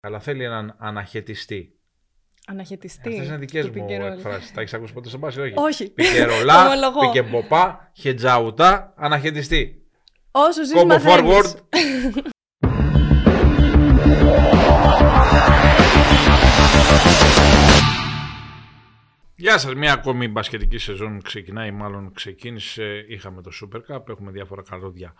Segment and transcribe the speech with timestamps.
[0.00, 1.74] αλλά θέλει έναν αναχαιτιστή.
[2.46, 3.08] Αναχαιτιστή.
[3.08, 4.12] Αυτές είναι δικές του μου Πικερόλ.
[4.12, 4.52] εκφράσεις.
[4.52, 5.90] Τα έχεις ακούσει ποτέ στον μπάσκετ, όχι; Όχι.
[5.90, 7.00] Πικερολά, Ομολογώ.
[7.00, 9.82] πικεμποπά, χετζαουτά, αναχαιτιστή.
[10.30, 11.34] Όσο ζεις Κόμπο μαθαίνεις.
[11.36, 11.54] forward.
[19.36, 24.62] Γεια σας, μια ακόμη μπασκετική σεζόν ξεκινάει, μάλλον ξεκίνησε, είχαμε το Super Cup, έχουμε διάφορα
[24.62, 25.14] καλώδια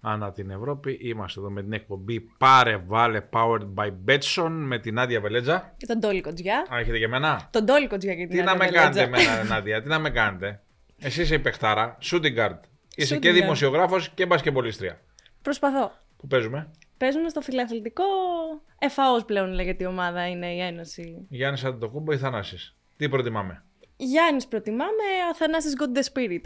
[0.00, 0.98] ανά την Ευρώπη.
[1.02, 5.74] Είμαστε εδώ με την εκπομπή Πάρε Βάλε Powered by Betson με την Άντια Βελέτζα.
[5.76, 6.66] Και τον Τόλι Κοτζιά.
[6.74, 9.00] Α, έχετε και εμένα; Τον Τόλι Κοτζιά και την Τι να Άννα με Βελέτζα.
[9.00, 10.60] κάνετε εμένα, ρε Νάντια, τι να με κάνετε;
[10.98, 12.58] Εσύ είσαι η παιχτάρα, shooting guard.
[12.96, 13.32] Είσαι Shooting και guard.
[13.32, 15.00] δημοσιογράφος και μπασκεμπολίστρια.
[15.42, 15.92] Προσπαθώ.
[16.16, 18.04] Που παίζουμε; Παίζουμε στο φιλαθλητικό
[18.78, 21.26] ΕΦΑΟΣ πλέον λέγεται η ομάδα, είναι η Ένωση.
[21.28, 23.64] Γιάννης Αντιτοκούμπο ή Θανάσης; Τι προτιμάμε;
[23.96, 26.40] Γιάννης προτιμάμε, Αθανάσης God the Spirit.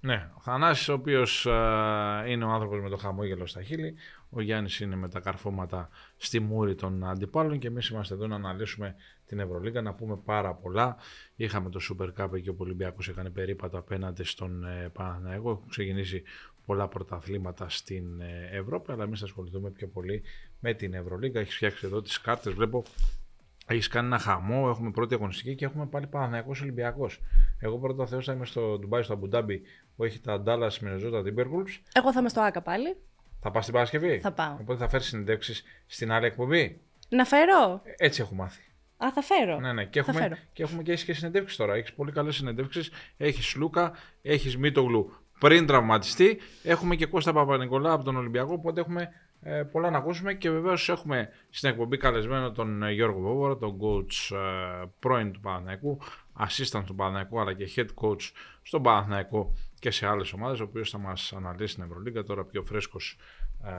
[0.00, 3.94] Ναι, ο Θανάσης ο οποίος α, είναι ο άνθρωπος με το χαμόγελο στα χείλη,
[4.30, 8.34] ο Γιάννης είναι με τα καρφώματα στη μούρη των αντιπάλων και εμείς είμαστε εδώ να
[8.34, 8.94] αναλύσουμε
[9.26, 10.96] την Ευρωλίγα, να πούμε πάρα πολλά.
[11.36, 16.22] Είχαμε το Super Cup εκεί ο Ολυμπιακός έκανε περίπατο απέναντι στον ε, Παναθηναϊκό, έχουν ξεκινήσει
[16.66, 20.22] πολλά πρωταθλήματα στην ε, Ευρώπη, αλλά εμείς θα ασχοληθούμε πιο πολύ
[20.60, 21.40] με την Ευρωλίγα.
[21.40, 22.82] Έχεις φτιάξει εδώ τις κάρτες, βλέπω
[23.66, 27.20] έχεις κάνει ένα χαμό, έχουμε πρώτη αγωνιστική και έχουμε πάλι Παναθηναϊκός Ολυμπιακός.
[27.58, 29.62] Εγώ πρώτα Θεός θα είμαι στο Ντουμπάι, στο Αμπουντάμπι
[29.96, 31.80] που έχει τα Dallas Minnesota Timberwolves.
[31.92, 32.96] Εγώ θα είμαι στο ΆΚΑ πάλι.
[33.40, 34.56] Θα πας την Παρασκευή; Θα πάω.
[34.60, 38.60] Οπότε θα φέρεις συνεντεύξεις στην άλλη εκπομπή; Να φέρω; Ε, Έτσι έχω μάθει.
[39.04, 39.60] Α, θα φέρω.
[39.60, 39.84] Ναι, ναι.
[39.84, 40.40] Και Θα έχουμε, φέρω.
[40.52, 41.74] και έχουμε και, έχεις και συνεντεύξεις τώρα.
[41.74, 42.90] Έχεις πολύ καλές συνεντεύξεις.
[43.16, 46.38] Έχεις Λούκα, έχεις Μίτογλου πριν τραυματιστεί.
[46.62, 48.52] Έχουμε και Κώστα Παπα-Νικολά από τον Ολυμπιακό.
[48.52, 49.08] Οπότε έχουμε
[49.42, 50.34] ε, πολλά να ακούσουμε.
[50.34, 55.40] Και βεβαίως έχουμε στην εκπομπή καλεσμένο τον ε, Γιώργο Βόβορα, τον coach ε, πρώην του
[55.40, 55.98] Παναθηναϊκού,
[56.38, 58.30] assistant του Παναθηναϊκού, αλλά και head coach
[58.62, 59.52] στον Παναθηναϊκό
[59.86, 62.22] και σε άλλες ομάδες, ο οποίος θα μας αναλύσει την Ευρωλίγκα.
[62.22, 63.18] Τώρα πιο φρέσκος
[63.64, 63.70] ε,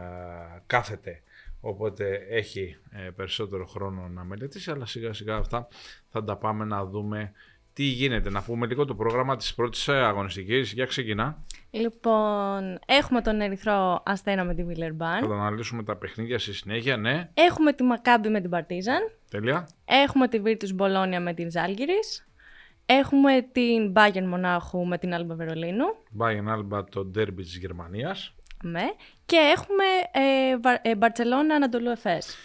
[0.68, 1.22] κάθεται
[1.62, 5.68] οπότε έχει ε, περισσότερο χρόνο να μελετήσει αλλά σιγά σιγά αυτά
[6.10, 7.32] θα τα πάμε να δούμε
[7.74, 8.30] τι γίνεται.
[8.30, 10.72] Να πούμε λίγο το πρόγραμμα της πρώτης ε, αγωνιστικής.
[10.72, 11.44] Για ξεκινά.
[11.70, 15.28] Λοιπόν, έχουμε τον Ερυθρό Αστέρα με τη Θα Βιλερμπάν.
[15.28, 16.98] τα αναλύσουμε τα παιχνίδια στη συνέχεια.
[16.98, 19.00] Ναι, Έχουμε τη Μακάμπη με την Παρτίζαν.
[19.30, 19.68] τέλεια.
[19.86, 22.28] Έχουμε τη Virtus Μπολόνια με την Ζάλγκυρης.
[22.90, 25.86] Έχουμε την Bayern Μονάχου με την Άλμπα Βερολίνου.
[26.20, 28.34] Bayern Alba το ντέρμπι της Γερμανίας.
[28.64, 28.86] Ναι.
[29.26, 32.36] Και έχουμε ε, Βα- ε, Μπαρτσελώνα Ανατολού Εφές.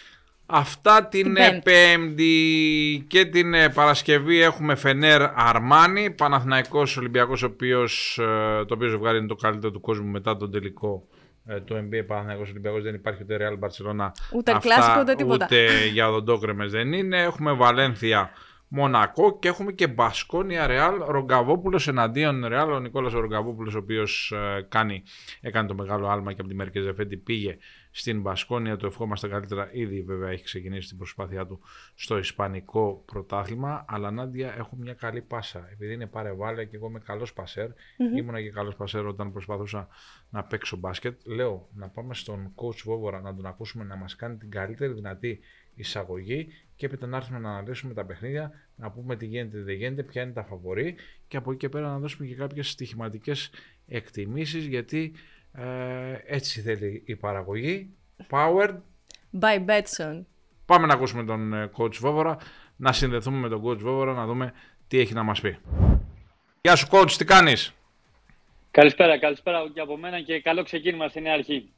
[0.45, 1.61] Αυτά την Την ε, Πέμπτη.
[1.71, 8.87] Πέμπτη και την ε, Παρασκευή έχουμε Φενέρ Αρμάνι, Παναθηναϊκός Ολυμπιακός, ο οποίος, ε, το οποίο
[8.87, 11.07] ζευγάρι είναι το καλύτερο του κόσμου μετά τον τελικό
[11.45, 12.83] ε, του NBA Παναθηναϊκός Ολυμπιακός.
[12.83, 14.11] Δεν υπάρχει ούτε Real Barcelona.
[14.33, 15.45] Ούτε Αυτά, κλάσικο, ούτε τίποτα.
[15.45, 17.21] Ούτε για οδοντόκρεμες δεν είναι.
[17.21, 18.29] Έχουμε Βαλένθια
[18.75, 22.71] Μονακό και έχουμε και Μπασκόνια Ρεάλ Ρογκαβόπουλος εναντίον Ρεάλ.
[22.71, 24.33] Ο Νικόλας Ρογκαβόπουλος, ο οποίος
[24.69, 25.03] κάνει,
[25.41, 27.57] έκανε το μεγάλο άλμα και από τη Μερκεζεφέντη πήγε
[27.91, 28.77] στην Μπασκόνια.
[28.77, 29.69] Το ευχόμαστε καλύτερα.
[29.71, 31.61] Ήδη βέβαια έχει ξεκινήσει την προσπάθειά του
[31.95, 33.85] στο Ισπανικό πρωτάθλημα.
[33.87, 35.67] Αλλά Νάντια, έχω μια καλή πάσα.
[35.71, 37.69] Επειδή είναι παρεβάλλε και εγώ είμαι καλός πασέρ.
[38.17, 39.87] Ήμουνα και καλός πασέρ όταν προσπαθούσα
[40.29, 41.19] να παίξω μπάσκετ.
[41.25, 45.39] Λέω να πάμε στον coach Βόβορα να τον ακούσουμε να μας κάνει την καλύτερη δυνατή
[45.75, 49.75] εισαγωγή και έπειτα να έρθουμε να αναλύσουμε τα παιχνίδια, να πούμε τι γίνεται, τι δεν
[49.75, 50.95] γίνεται, ποια είναι τα φαβορή
[51.27, 53.49] και από εκεί και πέρα να δώσουμε και κάποιες στοιχηματικές
[53.87, 55.13] εκτιμήσεις γιατί
[55.51, 55.63] ε,
[56.25, 57.89] έτσι θέλει η παραγωγή.
[58.29, 58.77] Powered.
[59.39, 60.23] By Betson.
[60.65, 62.37] Πάμε να ακούσουμε τον ε, coach Βόβορα,
[62.75, 64.53] να συνδεθούμε με τον coach Βόβορα, να δούμε
[64.87, 65.57] τι έχει να μας πει.
[66.61, 67.73] Γεια σου coach, τι κάνεις;
[68.71, 71.69] Καλησπέρα, καλησπέρα και από μένα και καλό ξεκίνημα στην νέα αρχή.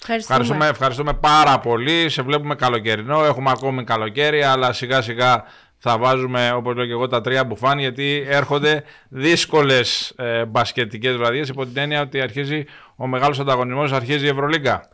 [0.00, 0.38] Ευχαριστούμε.
[0.38, 2.08] Ευχαριστούμε, ευχαριστούμε πάρα πολύ.
[2.08, 3.24] Σε βλέπουμε καλοκαιρινό.
[3.24, 5.44] Έχουμε ακόμη καλοκαίρι, αλλά σιγά σιγά
[5.86, 11.48] θα βάζουμε, όπως λέω και εγώ, τα τρία μπουφάν, γιατί έρχονται δύσκολες ε, μπασκετικές βραδιές
[11.48, 12.64] υπό την έννοια ότι αρχίζει
[12.96, 14.88] ο μεγάλος ανταγωνισμός, αρχίζει η Ευρωλίγκα.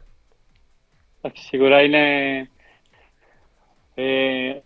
[1.20, 2.00] Εντάξει, Σίγουρα είναι,
[3.94, 4.04] ε,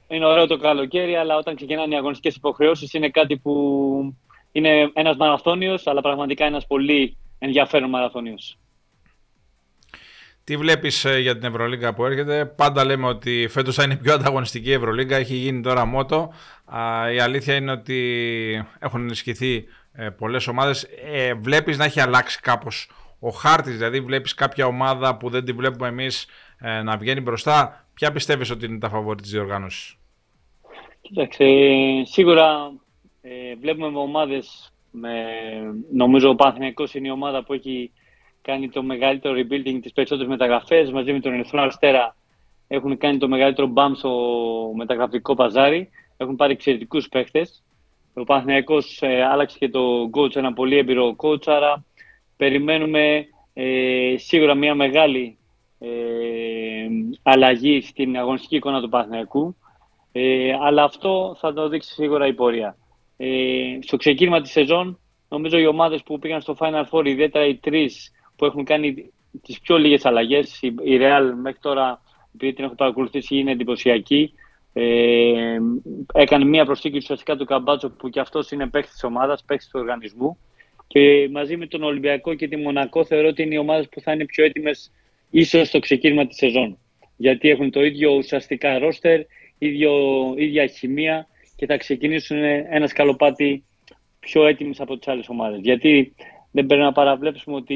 [0.09, 4.15] είναι ωραίο το καλοκαίρι, αλλά όταν ξεκινάνε οι αγωνιστικές υποχρεώσεις είναι κάτι που
[4.53, 8.59] είναι ένας μαραθώνιος, αλλά πραγματικά ένας πολύ ενδιαφέρον μαραθώνιος.
[10.45, 14.15] Τι βλέπεις για την Ευρωλίγκα που έρχεται; Πάντα λέμε ότι φέτος θα είναι η πιο
[14.15, 15.17] ανταγωνιστική η Ευρωλίγκα.
[15.17, 16.33] Έχει γίνει τώρα μότο.
[16.65, 20.89] Α, η αλήθεια είναι ότι έχουν ενισχυθεί ε, πολλές ομάδες.
[21.13, 23.77] Ε, βλέπεις να έχει αλλάξει κάπως ο χάρτης.
[23.77, 26.27] Δηλαδή, βλέπεις κάποια ομάδα που δεν τη βλέπουμε εμείς
[26.59, 27.87] ε, να βγαίνει μπροστά.
[27.95, 29.97] Ποια πιστεύεις ότι είναι τα φαβόρη της διοργάνωσης;
[31.01, 31.45] Κοίταξε,
[32.05, 32.73] σίγουρα
[33.23, 33.31] ε,
[33.61, 35.11] βλέπουμε με ομάδες, με,
[35.93, 37.93] νομίζω ο Παναθηναϊκός είναι η ομάδα που έχει
[38.45, 42.17] κάνει το μεγαλύτερο rebuilding, τις περισσότερες μεταγραφές, μαζί με τον Ερυθρό Αστέρα
[42.69, 44.13] έχουν κάνει το μεγαλύτερο bump στο
[44.77, 47.63] μεταγραφικό παζάρι, έχουν πάρει εξαιρετικούς παίχτες.
[48.15, 51.85] Ο Παναθηναϊκός ε, άλλαξε και το coach, ένα πολύ έμπειρο coach, άρα
[52.37, 55.39] περιμένουμε ε, σίγουρα μια μεγάλη
[55.79, 55.89] ε,
[57.23, 59.57] αλλαγή στην αγωνιστική εικόνα του Παναθηναϊκού.
[60.13, 62.77] Ε, αλλά αυτό θα το δείξει σίγουρα η πορεία.
[63.17, 64.99] Ε, στο ξεκίνημα της σεζόν,
[65.29, 69.61] νομίζω οι ομάδες που πήγαν στο Final Four, ιδιαίτερα οι τρεις που έχουν κάνει τις
[69.61, 72.01] πιο λίγες αλλαγές, η Real μέχρι τώρα,
[72.35, 74.35] επειδή την έχω παρακολουθήσει, είναι εντυπωσιακή.
[74.73, 75.59] Ε,
[76.15, 79.81] έκανε μία προσθήκη ουσιαστικά του Καμπάτσο που και αυτός είναι παίκτης της ομάδας, παίκτης του
[79.81, 80.39] οργανισμού.
[80.87, 84.13] Και μαζί με τον Ολυμπιακό και τη Μονακό θεωρώ ότι είναι οι ομάδες που θα
[84.13, 84.93] είναι πιο έτοιμες
[85.31, 86.79] ίσως στο ξεκίνημα της σεζόν.
[87.17, 89.21] Γιατί έχουν το ίδιο ουσιαστικά ρόστερ,
[89.59, 89.93] ίδιο,
[90.37, 91.27] ίδια χημεία
[91.57, 93.65] και θα ξεκινήσουν ένας σκαλοπάτι
[94.21, 95.61] πιο έτοιμοι από τις άλλες ομάδες.
[95.63, 96.15] Γιατί
[96.55, 97.75] δεν πρέπει να παραβλέψουμε ότι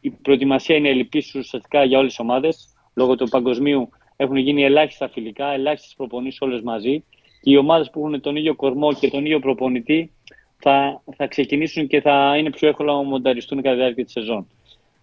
[0.00, 2.74] η προετοιμασία είναι ελλειπής ουσιαστικά για όλες τις ομάδες.
[2.94, 7.04] Λόγω του παγκοσμίου έχουν γίνει ελάχιστα φιλικά, ελάχιστες προπονήσεις όλες μαζί.
[7.40, 10.12] Και οι ομάδες που έχουν τον ίδιο κορμό και τον ίδιο προπονητή
[10.56, 14.46] θα, θα ξεκινήσουν και θα είναι πιο εύκολο να μονταριστούν κατά τη διάρκεια της σεζόν.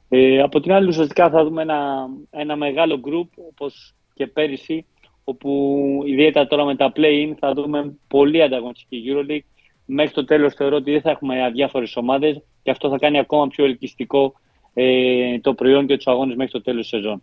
[0.10, 4.86] Ε, από την άλλη, ουσιαστικά θα δούμε ένα, ένα μεγάλο group όπως και πέρυσι,
[5.24, 9.46] όπου ιδιαίτερα τώρα με τα play-in θα δούμε πολύ ανταγωνιστική EuroLeague.
[9.86, 13.48] Μέχρι το τέλος θεωρώ ότι δεν θα έχουμε αδιάφορες ομάδες και αυτό θα κάνει ακόμα
[13.48, 14.34] πιο ελκυστικό
[14.74, 17.22] ε, το προϊόν και τους αγώνες μέχρι το τέλος της σεζόν.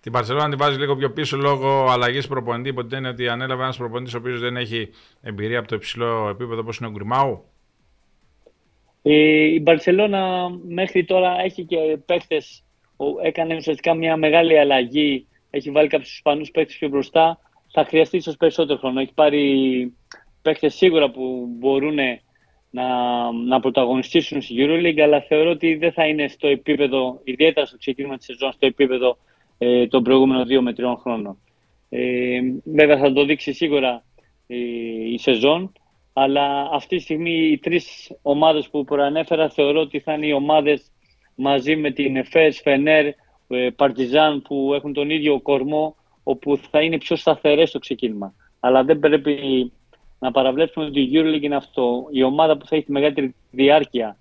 [0.00, 2.68] Την Παρσελόνα την βάζει λίγο πιο πίσω λόγω αλλαγής προπονητή.
[2.68, 4.88] Υπό είναι ότι ανέλαβε ένας προπονητής ο οποίος δεν έχει
[5.22, 7.44] εμπειρία από το υψηλό επίπεδο όπως είναι ο Γκριμάου.
[9.02, 9.12] Ε,
[9.44, 12.42] η Μπαρσελόνα μέχρι τώρα έχει και παίχτε.
[13.22, 15.26] Έκανε ουσιαστικά μια μεγάλη αλλαγή.
[15.50, 17.40] Έχει βάλει κάποιους Ισπανούς παίχτε πιο μπροστά.
[17.72, 19.00] Θα χρειαστεί ίσως περισσότερο χρόνο.
[19.00, 19.92] Έχει πάρει
[20.42, 21.98] παίχτε σίγουρα που μπορούν
[22.70, 22.86] να,
[23.32, 28.16] να πρωταγωνιστήσουν στη EuroLeague, αλλά θεωρώ ότι δεν θα είναι στο επίπεδο, ιδιαίτερα στο ξεκίνημα
[28.16, 29.18] της σεζόν, στο επίπεδο
[29.58, 31.38] ε, των προηγούμενων δύο με τριών χρόνων.
[31.88, 34.04] Ε, βέβαια θα το δείξει σίγουρα
[34.46, 34.56] ε,
[35.12, 35.72] η σεζόν,
[36.12, 40.90] αλλά αυτή τη στιγμή οι τρεις ομάδες που προανέφερα θεωρώ ότι θα είναι οι ομάδες
[41.34, 43.12] μαζί με την ΕΦΕΣ, Φενέρ,
[43.76, 48.34] Παρτιζάν που έχουν τον ίδιο κορμό όπου θα είναι πιο σταθερές στο ξεκίνημα.
[48.60, 49.72] Αλλά δεν πρέπει
[50.18, 52.06] να παραβλέψουμε ότι η EuroLeague είναι αυτό.
[52.10, 54.16] Η ομάδα που θα έχει τη μεγαλύτερη διάρκεια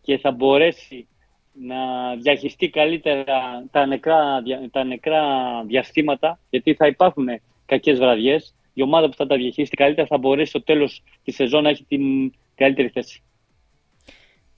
[0.00, 1.06] και θα μπορέσει
[1.52, 1.76] να
[2.16, 5.24] διαχειριστεί καλύτερα τα νεκρά, τα νεκρά
[5.66, 7.28] διαστήματα, γιατί θα υπάρχουν
[7.66, 8.54] κακές βραδιές.
[8.74, 11.84] Η ομάδα που θα τα διαχειριστεί καλύτερα θα μπορέσει στο τέλος της σεζόν να έχει
[11.84, 13.22] την καλύτερη θέση.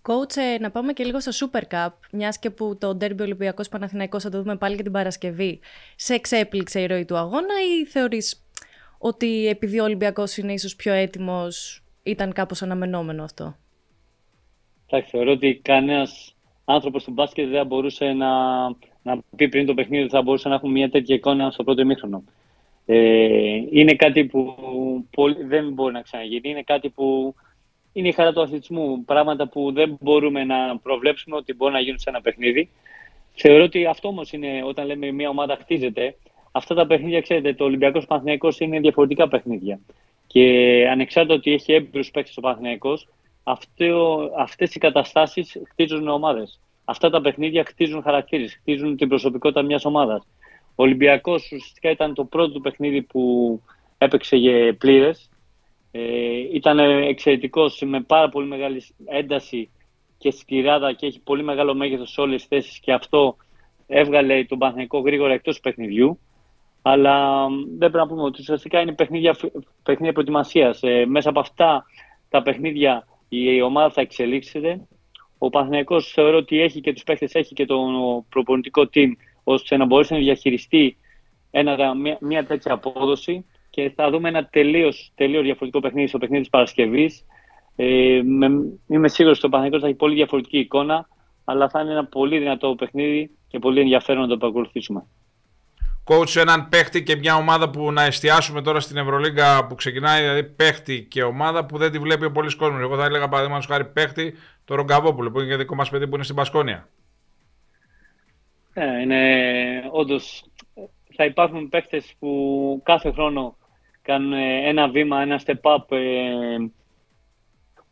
[0.09, 3.69] Coach, ε, να πάμε και λίγο στο Super Cup, μιας και που το Derby Ολυμπιακός
[3.69, 5.61] Παναθηναϊκός θα το δούμε πάλι και την Παρασκευή.
[5.97, 8.44] Σε εξέπληξε η ροή του αγώνα ή θεωρείς
[9.07, 13.57] ότι επειδή ο Ολυμπιακός είναι ίσως πιο έτοιμος, ήταν κάπως αναμενόμενο αυτό.
[14.87, 16.35] Θα θεωρώ ότι κανένας
[16.65, 18.65] άνθρωπος του μπάσκετ δεν θα μπορούσε να,
[19.03, 21.81] να πει πριν το παιχνίδι ότι θα μπορούσε να έχουμε μια τέτοια εικόνα στο πρώτο
[21.81, 22.25] ημίχρονο.
[22.87, 22.97] Ε,
[23.71, 24.55] είναι κάτι που
[25.49, 26.51] δεν μπορεί να ξαναγίνει.
[26.51, 27.35] Είναι κάτι που
[27.93, 29.05] είναι η χαρά του αθλητισμού.
[29.05, 32.71] Πράγματα που δεν μπορούμε να προβλέψουμε ότι μπορεί να γίνουν σε ένα παιχνίδι.
[33.35, 36.17] Θεωρώ ότι αυτό όμως είναι όταν λέμε μια ομάδα χτίζεται.
[36.57, 39.81] Αυτά τα παιχνίδια, ξέρετε, το Ολυμπιακός Παναθυνιακό είναι διαφορετικά παιχνίδια.
[40.27, 40.43] Και
[40.91, 42.99] ανεξάρτητα ότι έχει έμπειρους παίκτες ο Παναθυνιακό,
[44.39, 46.61] αυτές οι καταστάσεις χτίζουν ομάδες.
[46.85, 50.27] Αυτά τα παιχνίδια χτίζουν χαρακτήρες, χτίζουν την προσωπικότητα μιας ομάδας.
[50.75, 53.23] Ο Ολυμπιακός ουσιαστικά ήταν το πρώτο του παιχνίδι που
[53.99, 55.31] έπαιξε για πλήρες.
[55.91, 56.01] Ε,
[56.53, 59.71] ήταν εξαιρετικός με πάρα πολύ μεγάλη ένταση
[60.19, 63.37] και σκληράδα και έχει πολύ μεγάλο μέγεθος σε όλες τις θέσεις και αυτό
[63.87, 66.19] έβγαλε τον Παναθηναϊκό γρήγορα εκτός παιχνιδιού.
[66.87, 67.47] Αλλά
[67.79, 69.37] δεν πρέπει να πούμε ότι ουσιαστικά είναι παιχνίδια,
[69.83, 70.83] παιχνίδια προετοιμασίας.
[70.83, 71.85] Ε, μέσα από αυτά
[72.29, 74.87] τα παιχνίδια η ομάδα θα εξελίξεται.
[75.39, 77.77] Ο Παναθηναϊκός θεωρώ ότι έχει και τους παίχτες, έχει και το
[78.29, 79.09] προπονητικό team
[79.45, 80.97] ώστε να μπορέσει να διαχειριστεί
[81.51, 86.41] ένα, μια, μια τέτοια απόδοση και θα δούμε ένα τελείως, τελείως διαφορετικό παιχνίδι στο παιχνίδι
[86.41, 87.27] της Παρασκευής.
[87.77, 88.47] Ε, με,
[88.87, 91.09] είμαι σίγουρος ότι ο Παναθηναϊκός θα έχει πολύ διαφορετική εικόνα
[91.45, 95.07] αλλά θα είναι ένα πολύ δυνατό παιχνίδι και πολύ ενδιαφέρον να το παρακολουθήσουμε
[96.05, 100.45] coach έναν παίχτη και μια ομάδα που να εστιάσουμε τώρα στην Ευρωλίγκα που ξεκινάει, δηλαδή
[100.45, 102.81] παίχτη και ομάδα που δεν τη βλέπει ο πολλής κόσμος.
[102.81, 104.35] Εγώ θα έλεγα παραδείγματος χάρη παίχτη
[104.65, 106.89] το Ρογκαβόπουλο που είναι και δικό μας παιδί που είναι στην Πασκόνια.
[108.75, 109.21] Ναι, είναι
[109.91, 110.45] όντως.
[111.17, 113.57] Θα υπάρχουν παίχτες που κάθε χρόνο
[114.03, 114.33] κάνουν
[114.65, 116.57] ένα βήμα, ένα step up ε,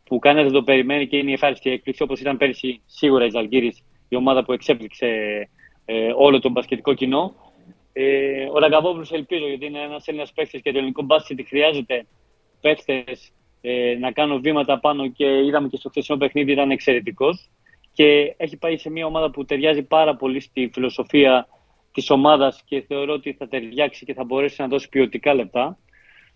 [0.03, 3.29] που κανένας δεν το περιμένει και είναι η ευχάριστη έκπληξη όπως ήταν πέρσι σίγουρα η
[3.29, 3.75] Ζαλγκύρη,
[4.07, 5.07] η ομάδα που εξέπληξε
[5.85, 7.35] ε, όλο τον μπασκετικό κοινό.
[7.93, 12.05] Ε, ο Ραγκαβόπουλο ελπίζω γιατί είναι ένας Έλληνας παίκτης και το ελληνικό μπάσκετ χρειάζεται
[12.61, 13.31] παίκτες
[13.61, 17.49] ε, να κάνουν βήματα πάνω και είδαμε και στο χθεσινό παιχνίδι ήταν εξαιρετικός.
[17.93, 21.47] Και έχει πάει σε μια ομάδα που ταιριάζει πάρα πολύ στη φιλοσοφία
[21.91, 25.77] της ομάδας και θεωρώ ότι θα ταιριάξει και θα μπορέσει να δώσει ποιοτικά λεπτά.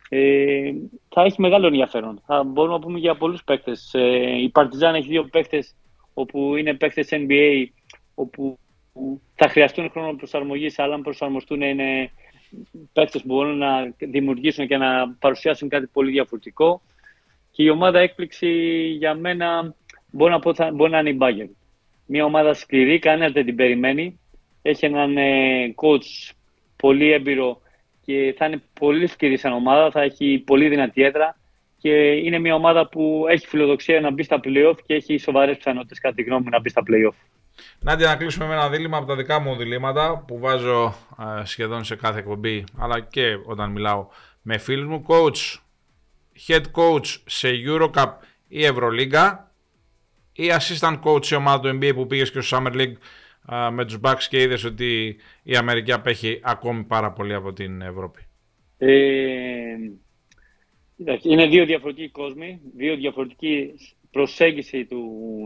[0.10, 0.72] Ε,
[1.10, 2.22] θα έχει μεγάλο ενδιαφέρον.
[2.26, 3.94] Θα μπορούμε να πούμε για πολλούς παίκτες.
[3.94, 5.76] Ε, η Παρτιζάν έχει δύο παίκτες
[6.14, 7.66] όπου είναι παίκτες NBA,
[8.16, 8.60] όπου
[9.36, 12.12] θα χρειαστούν χρόνο προσαρμογής, αλλά αν προσαρμοστούν είναι
[12.94, 16.82] παίκτες που μπορούν να δημιουργήσουν και να παρουσιάσουν κάτι πολύ διαφορετικό.
[17.52, 18.50] Και η ομάδα έκπληξη
[18.98, 19.76] για μένα
[20.12, 21.50] μπορεί να, πω, μπορεί να είναι η Bayern.
[22.06, 24.20] Μια ομάδα σκληρή, κανένας δεν την περιμένει.
[24.62, 26.34] Έχει έναν ε, coach
[26.76, 27.62] πολύ έμπειρο
[28.06, 31.38] και θα είναι πολύ σκληρή σαν ομάδα, θα έχει πολύ δυνατή έδρα
[31.78, 36.00] και είναι μια ομάδα που έχει φιλοδοξία να μπει στα playoff και έχει σοβαρές πιθανότητες,
[36.00, 37.37] κατά τη γνώμη μου, να μπει στα playoff.
[37.80, 41.84] Νάντια, να κλείσουμε με ένα δίλημα από τα δικά μου διλήμματα που βάζω ε, σχεδόν
[41.84, 44.08] σε κάθε εκπομπή, αλλά και όταν μιλάω
[44.42, 45.06] με φίλους μου.
[45.08, 45.60] Coach,
[46.48, 48.12] head coach σε Eurocup
[48.48, 49.52] ή Ευρωλίγκα
[50.34, 52.96] ή assistant coach σε ομάδα του NBA που πήγες και στο Summer League
[53.50, 57.82] ε, με τους Bucks και είδες ότι η Αμερική απέχει ακόμη πάρα πολύ από την
[57.82, 58.22] Ευρώπη.
[58.78, 58.88] Ε,
[61.22, 63.74] είναι δύο διαφορετικοί κόσμοι, δύο διαφορετική
[64.12, 65.04] προσέγγιση του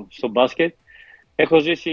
[0.10, 0.75] στο μπάσκετ.
[1.42, 1.92] Έχω ζήσει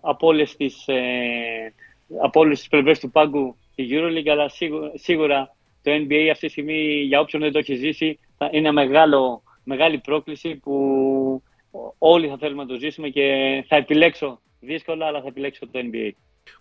[0.00, 1.74] από όλες τις, ε,
[2.22, 4.50] από όλες τις πλευρές του πάγκου τη EuroLeague, αλλά
[4.94, 8.18] σίγουρα, το NBA αυτή τη στιγμή, για όποιον δεν το έχει ζήσει,
[8.50, 11.42] είναι μεγάλο, μεγάλη πρόκληση που
[11.98, 13.24] όλοι θα θέλουμε να το ζήσουμε και
[13.68, 16.10] θα επιλέξω δύσκολα, αλλά θα επιλέξω το NBA.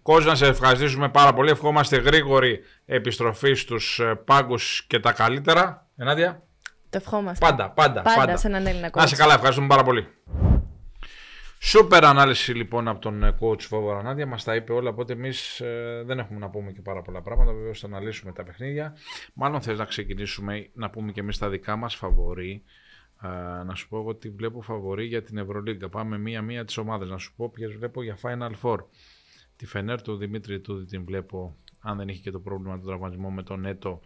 [0.02, 1.50] Κόσμο, να σε ευχαριστήσουμε πάρα πολύ.
[1.50, 5.88] Ευχόμαστε γρήγορη επιστροφή στους ε, πάγκους και τα καλύτερα.
[5.98, 6.44] Ενάντια.
[6.90, 7.46] Το ευχόμαστε.
[7.46, 8.02] Πάντα, πάντα.
[8.02, 8.38] Πάντα, πάντα.
[8.38, 10.08] σε έναν Έλληνα Να σε καλά, ευχαριστούμε πάρα πολύ.
[11.68, 14.26] Σούπερ ανάλυση λοιπόν από τον ε, coach Φόβορα Νάντια.
[14.26, 14.90] Μας τα είπε όλα.
[14.90, 17.54] Οπότε εμείς ε, δεν έχουμε να πούμε και πάρα πολλά πράγματα.
[17.54, 18.98] Βεβαίως θα αναλύσουμε τα παιχνίδια.
[19.34, 22.64] Μάλλον θες να ξεκινήσουμε να πούμε και εμείς τα δικά μας φαβορή.
[23.24, 23.28] Ε,
[23.64, 25.90] να σου πω εγώ ότι βλέπω φαβορή για την Ευρωλίγκα.
[25.90, 27.10] Πάμε μία-μία τις ομάδες.
[27.10, 28.78] Να σου πω ποιες βλέπω για Final Four.
[29.56, 31.56] Τη Φενέρ του Δημήτρη Τούδη την βλέπω.
[31.80, 34.02] Αν δεν είχε και το πρόβλημα του τραυματισμού με τον Έτο,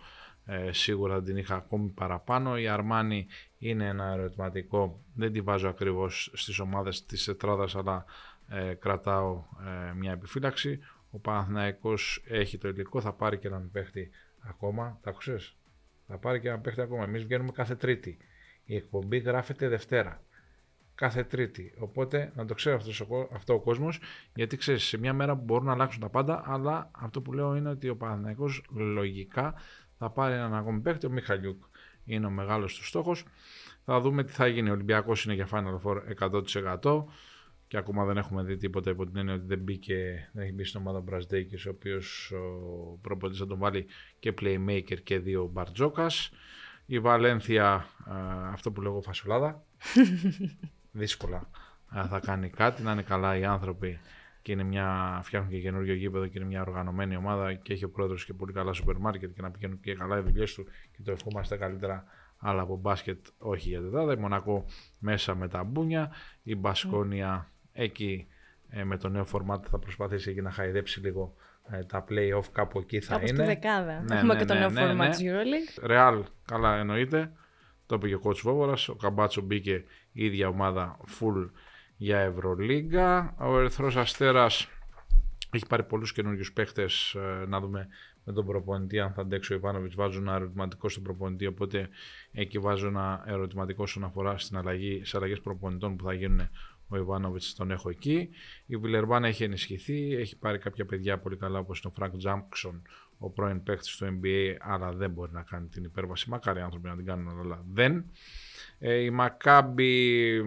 [0.51, 2.57] ε, σίγουρα την είχα ακόμη παραπάνω.
[2.57, 3.27] Η Αρμάνη
[3.57, 5.03] είναι ένα ερωτηματικό.
[5.13, 8.05] Δεν τη βάζω ακριβώς στις ομάδες της τετράδας, αλλά
[8.47, 9.43] ε, κρατάω
[9.89, 10.79] ε, μια επιφύλαξη.
[11.11, 14.99] Ο Παναθηναϊκός έχει το υλικό, θα πάρει και έναν παίχτη ακόμα.
[15.01, 15.55] Τα ακούσες;
[16.07, 17.03] Θα πάρει και έναν παίχτη ακόμα.
[17.03, 18.17] Εμείς βγαίνουμε κάθε Τρίτη.
[18.65, 20.23] Η εκπομπή γράφεται Δευτέρα.
[20.95, 21.73] Κάθε Τρίτη.
[21.79, 23.99] Οπότε να το ξέρει αυτός αυτό ο κόσμος,
[24.35, 27.55] γιατί ξέρεις, σε μια μέρα που μπορούν να αλλάξουν τα πάντα, αλλά αυτό που λέω
[27.55, 29.53] είναι ότι ο Παναθηναϊκός λογικά
[29.99, 31.05] θα πάρει έναν ακόμη παίχτη.
[31.05, 31.63] Ο Μιχαλιούκ
[32.05, 33.25] είναι ο μεγάλος του στόχος.
[33.85, 34.69] Θα δούμε τι θα γίνει.
[34.69, 35.97] Ο Ολυμπιακός είναι για Final Four
[36.81, 37.03] 100%
[37.67, 40.63] και ακόμα δεν έχουμε δει τίποτα υπό την έννοια ότι δεν, μπήκε, δεν έχει μπει
[40.63, 43.85] στην ομάδα Μπραζδέκη, ο οποίος ο προπονητής θα τον βάλει
[44.19, 46.31] και playmaker και δύο μπαρτζόκας.
[46.85, 47.87] Η Βαλένθια,
[48.51, 49.63] αυτό που λέγω φασολάδα,
[50.91, 51.49] δύσκολα
[51.89, 53.99] θα κάνει κάτι, να είναι καλά οι άνθρωποι
[54.41, 57.89] και είναι μια, φτιάχνουν και καινούριο γήπεδο και είναι μια οργανωμένη ομάδα και έχει ο
[57.89, 61.01] πρόεδρος και πολύ καλά σούπερ μάρκετ και να πηγαίνουν και καλά οι δουλειές του και
[61.03, 62.03] το ευχόμαστε καλύτερα.
[62.37, 64.13] Αλλά από μπάσκετ όχι για τετάδα.
[64.13, 64.65] Η Μονακό
[64.99, 66.11] μέσα με τα μπούνια.
[66.43, 68.27] Η Μπασκόνια εκεί
[68.69, 71.35] ε, με το νέο φορμάτ θα προσπαθήσει εκεί να χαϊδέψει λίγο
[71.71, 73.35] ε, τα play-off κάπου εκεί θα Κάπου είναι.
[73.35, 74.03] Στη δεκάδα.
[74.07, 75.83] Ναι, Έχουμε ναι, και το ναι, νέο ναι, format της EuroLeague.
[75.87, 77.31] Ρεάλ, καλά εννοείται.
[77.85, 78.89] Το είπε και ο coach Βόβορας.
[78.89, 81.49] Ο Καμπάτσο μπήκε η ίδια ομάδα full
[82.01, 83.35] για Ευρωλίγκα.
[83.39, 84.67] Ο Ερυθρός Αστέρας
[85.51, 87.13] έχει πάρει πολλούς καινούριους παίχτες.
[87.13, 87.87] Ε, να δούμε
[88.23, 89.95] με τον προπονητή αν θα αντέξει ο Ιβάνοβιτς.
[89.95, 91.89] Βάζουν ένα ερωτηματικό στον προπονητή, οπότε
[92.31, 96.49] εκεί βάζω ένα ερωτηματικό όσον αφορά στην αλλαγή, σε αλλαγές προπονητών που θα γίνουν
[96.87, 98.29] ο Ιβάνοβιτς τον έχω εκεί.
[98.65, 102.81] Η Βιλερμπάν έχει ενισχυθεί, έχει πάρει κάποια παιδιά πολύ καλά όπως είναι ο Φρανκ Τζάκσον,
[103.17, 106.29] ο πρώην παίχτης του NBA, αλλά δεν μπορεί να κάνει την υπέρβαση.
[106.29, 108.05] Μακάρι άνθρωποι να την κάνουν, αλλά δεν.
[108.79, 110.41] Ε, η Μακάμπη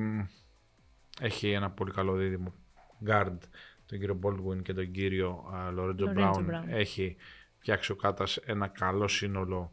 [1.21, 2.52] έχει ένα πολύ καλό δίδυμο
[3.07, 3.38] guard,
[3.87, 6.50] τον κύριο Baldwin και τον κύριο Λορέντζο Μπράουν.
[6.69, 7.16] Έχει
[7.59, 9.73] φτιάξει ο Κάτας ένα καλό σύνολο.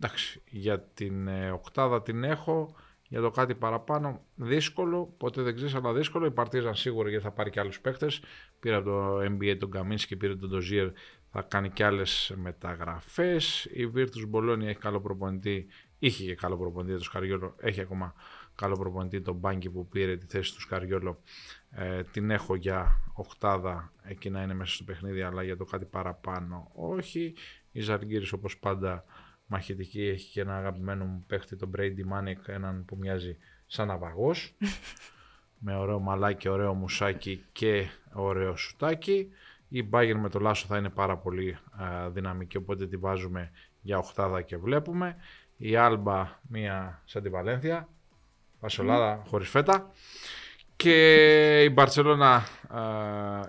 [0.00, 2.74] Εντάξει, για την ε, οκτάδα την έχω.
[3.08, 6.26] Για το κάτι παραπάνω δύσκολο, ποτέ δεν ξέρεις, αλλά δύσκολο.
[6.26, 8.06] Η Παρτίζαν σίγουρα γιατί θα πάρει και άλλους παίχτε.
[8.60, 10.88] Πήρε το NBA τον Καμίνσκι, πήρε τον Ντοζίερ,
[11.30, 13.64] θα κάνει και άλλες μεταγραφές.
[13.64, 15.66] Η Virtus Bologna έχει καλό προπονητή,
[15.98, 18.14] είχε και καλό προπονητή το Σκαριόλο, έχει ακόμα
[18.56, 21.20] καλό προπονητή, τον Μπάνκι που πήρε τη θέση του Σκαριόλο.
[21.70, 25.84] Ε, την έχω για οχτάδα, εκεί να είναι μέσα στο παιχνίδι, αλλά για το κάτι
[25.84, 27.34] παραπάνω όχι.
[27.72, 29.04] Η Ζαργκύρης όπως πάντα
[29.46, 33.36] μαχητική έχει και ένα αγαπημένο μου παίχτη, τον Brady Manic, έναν που μοιάζει
[33.66, 34.54] σαν ναυαγός.
[35.58, 39.28] με ωραίο μαλάκι, ωραίο μουσάκι και ωραίο σουτάκι.
[39.68, 41.58] Η Bayern με το Λάσο θα είναι πάρα πολύ
[42.10, 45.16] δυναμική, οπότε τη βάζουμε για οχτάδα και βλέπουμε.
[45.56, 47.88] Η Άλμπα μία σαν τη Βαλένθια,
[48.66, 49.26] Φασολάδα mm.
[49.26, 49.90] χωρίς φέτα.
[50.76, 52.42] Και η Μπαρσελόνα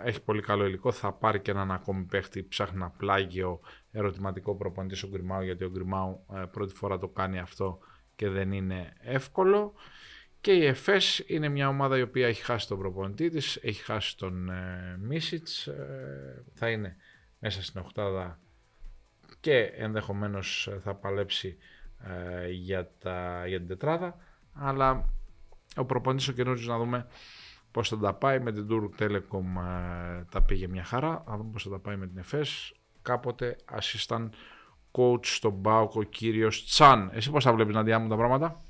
[0.04, 0.92] έχει πολύ καλό υλικό.
[0.92, 2.44] Θα πάρει και έναν ακόμη παίχτη.
[2.44, 3.60] Ψάχνει ένα πλάγιο
[3.92, 7.80] ερωτηματικό προπονητή στον Γκριμάου, γιατί ο Γκριμάου ε, πρώτη φορά το κάνει αυτό
[8.16, 9.74] και δεν είναι εύκολο.
[10.42, 14.18] Και η ΕΦΕΣ είναι μια ομάδα η οποία έχει χάσει τον προπονητή της, έχει χάσει
[14.18, 16.96] τον ε, Μίσιτς, ε, θα είναι
[17.40, 18.40] μέσα στην οκτάδα
[19.40, 21.58] και ενδεχομένως θα παλέψει
[22.04, 24.18] ε, για, τα, για την τετράδα,
[24.60, 25.06] αλλά
[25.76, 27.08] ο προπονητής ο καινούριος να δούμε
[27.72, 29.44] πώς θα τα πάει με την Turk Telecom
[30.20, 33.56] ε, τα πήγε μια χαρά, να δούμε πώς θα τα πάει με την ΕΦΕΣ, κάποτε
[33.80, 34.30] assistant
[34.92, 37.10] coach στον ΠΑΟΚ ο κύριος Τσάν.
[37.14, 38.62] Εσύ πώς θα βλέπεις Ναντιά μου τα πράγματα;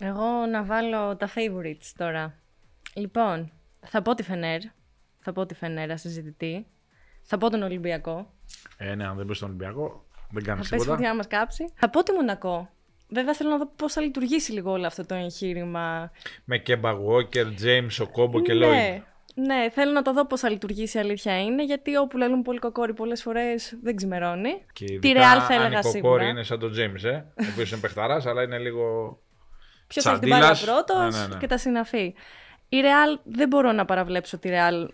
[0.00, 2.34] Εγώ να βάλω τα favorites τώρα.
[2.94, 4.60] Λοιπόν, θα πω τη Φενέρ.
[5.18, 6.66] Θα πω τη Φενέρα συζητητή.
[7.22, 8.32] Θα πω τον Ολυμπιακό.
[8.76, 10.76] Ε, ναι, αν δεν πεις τον Ολυμπιακό, δεν κάνεις θα τίποτα.
[10.76, 11.72] πέσει φωτιά να μας κάψει.
[11.74, 12.70] Θα πω τη Μονακό.
[13.08, 16.10] Βέβαια θέλω να δω πώς θα λειτουργήσει λίγο όλο αυτό το εγχείρημα.
[16.44, 18.58] Με Κέμπα Walker, James, ο Κόμπο και Lloyd.
[18.58, 19.02] ναι,
[19.34, 22.58] ναι, θέλω να το δω πώς θα λειτουργήσει η αλήθεια είναι, γιατί όπου λαλούν πολύ
[22.58, 24.64] κοκόρι πολλές φορές δεν ξημερώνει.
[24.72, 26.00] Και Τη ειδικά Real θα αν έλεγα η σίγουρα.
[26.00, 29.18] Κοκόρη είναι σαν τον James, ε, ο οποίος είναι παιχταράς, αλλά είναι λίγο...
[29.86, 30.84] Ποιος θα έχει την μπάλα Τσαντίλας.
[30.86, 31.38] πρώτος Ναι, ναι, ναι.
[31.38, 32.14] και τα συναφή.
[32.68, 34.88] Η Real δεν μπορώ να παραβλέψω τη Real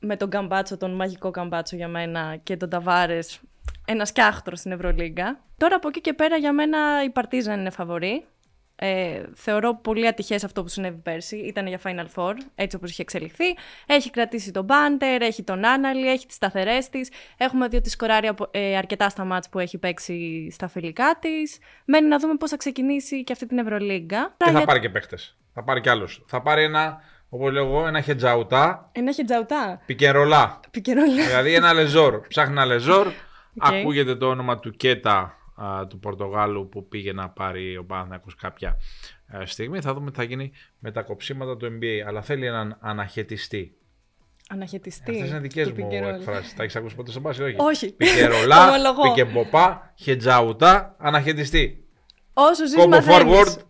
[0.00, 3.40] με τον Καμπάτσο, τον μαγικό Καμπάτσο για μένα και τον Ταβάρες.
[3.88, 5.40] Ένας σκιάχτρο στην Ευρωλίγκα.
[5.58, 8.24] Τώρα από εκεί και πέρα για μένα η Παρτίζαν είναι φαβορή.
[8.78, 11.36] Ε, θεωρώ πολύ ατυχές αυτό που συνέβη πέρσι.
[11.36, 13.44] Ήταν για Final Four, έτσι όπως είχε εξελιχθεί.
[13.86, 17.10] Έχει κρατήσει τον Μπάντερ, έχει τον Άναλι, έχει τις σταθερές της.
[17.36, 21.58] Έχουμε δει ότι σκοράρει απο- ε, αρκετά στα μάτς που έχει παίξει στα φιλικά της.
[21.84, 24.34] Μένει να δούμε πώς θα ξεκινήσει και αυτή την Ευρωλίγκα.
[24.36, 25.36] Και θα Για- πάρει και παίχτες.
[25.54, 26.24] Θα πάρει κι άλλους.
[26.26, 29.80] Θα πάρει ένα, όπως λέω εγώ, ένα χετζαουτά, Ένα χετζαουτά.
[29.86, 30.60] πικερολά.
[30.70, 31.26] Πικερόλια.
[31.26, 32.20] δηλαδή ένα Λεσόρ.
[32.28, 33.06] Ψάχνει ένα Λεσόρ.
[33.62, 33.72] Οκ.
[33.74, 38.76] Ακούγεται το όνομα του Κέτα α, του Πορτογάλου που πήγε να πάρει ο Παναθηναϊκός κάποια
[39.28, 39.80] ε, στιγμή.
[39.80, 42.04] Θα δούμε τι θα γίνει με τα κοψίματα του NBA.
[42.06, 43.76] Αλλά θέλει έναν αναχαιτιστή.
[44.48, 45.10] Αναχαιτιστή.
[45.10, 46.14] Αυτέ είναι δικές του μου πικερόλ.
[46.14, 46.54] εκφράσεις.
[46.54, 47.56] Τα έχεις ακούσει ποτέ στον μπάσκετ, όχι.
[47.60, 47.92] Όχι.
[47.92, 49.02] Πικερολά, Ομολογώ.
[49.02, 51.80] πικεμποπά, χετζαουτά, αναχαιτιστή.
[52.32, 53.34] Όσο ζεις Κόμπο μαθαίνεις.
[53.38, 53.60] forward.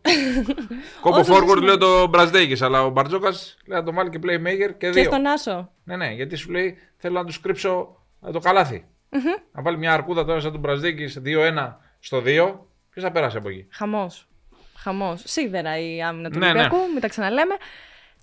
[1.03, 4.19] Κόμπο Όσο forward ζεις λέει το Μπραζδέκη, αλλά ο Μπαρτζόκας λέει να το βάλει και
[4.23, 5.05] playmaker και Και δύο.
[5.05, 5.71] στον Άσο.
[5.85, 8.41] Ναι, ναι, γιατί σου λέει θέλω να του κρύψω ε, το
[9.11, 12.23] καλαθι Να βάλει μια αρκούδα τώρα σαν τον Μπραζδέκη 2-1 στο 2.
[12.91, 14.29] Ποιος θα περάσει από εκεί; Χαμός.
[14.77, 15.23] Χαμός.
[15.27, 16.51] Σίδερα η άμυνα του Ναι, ναι.
[16.51, 17.55] Ολυμπιακού, μην τα ξαναλέμε.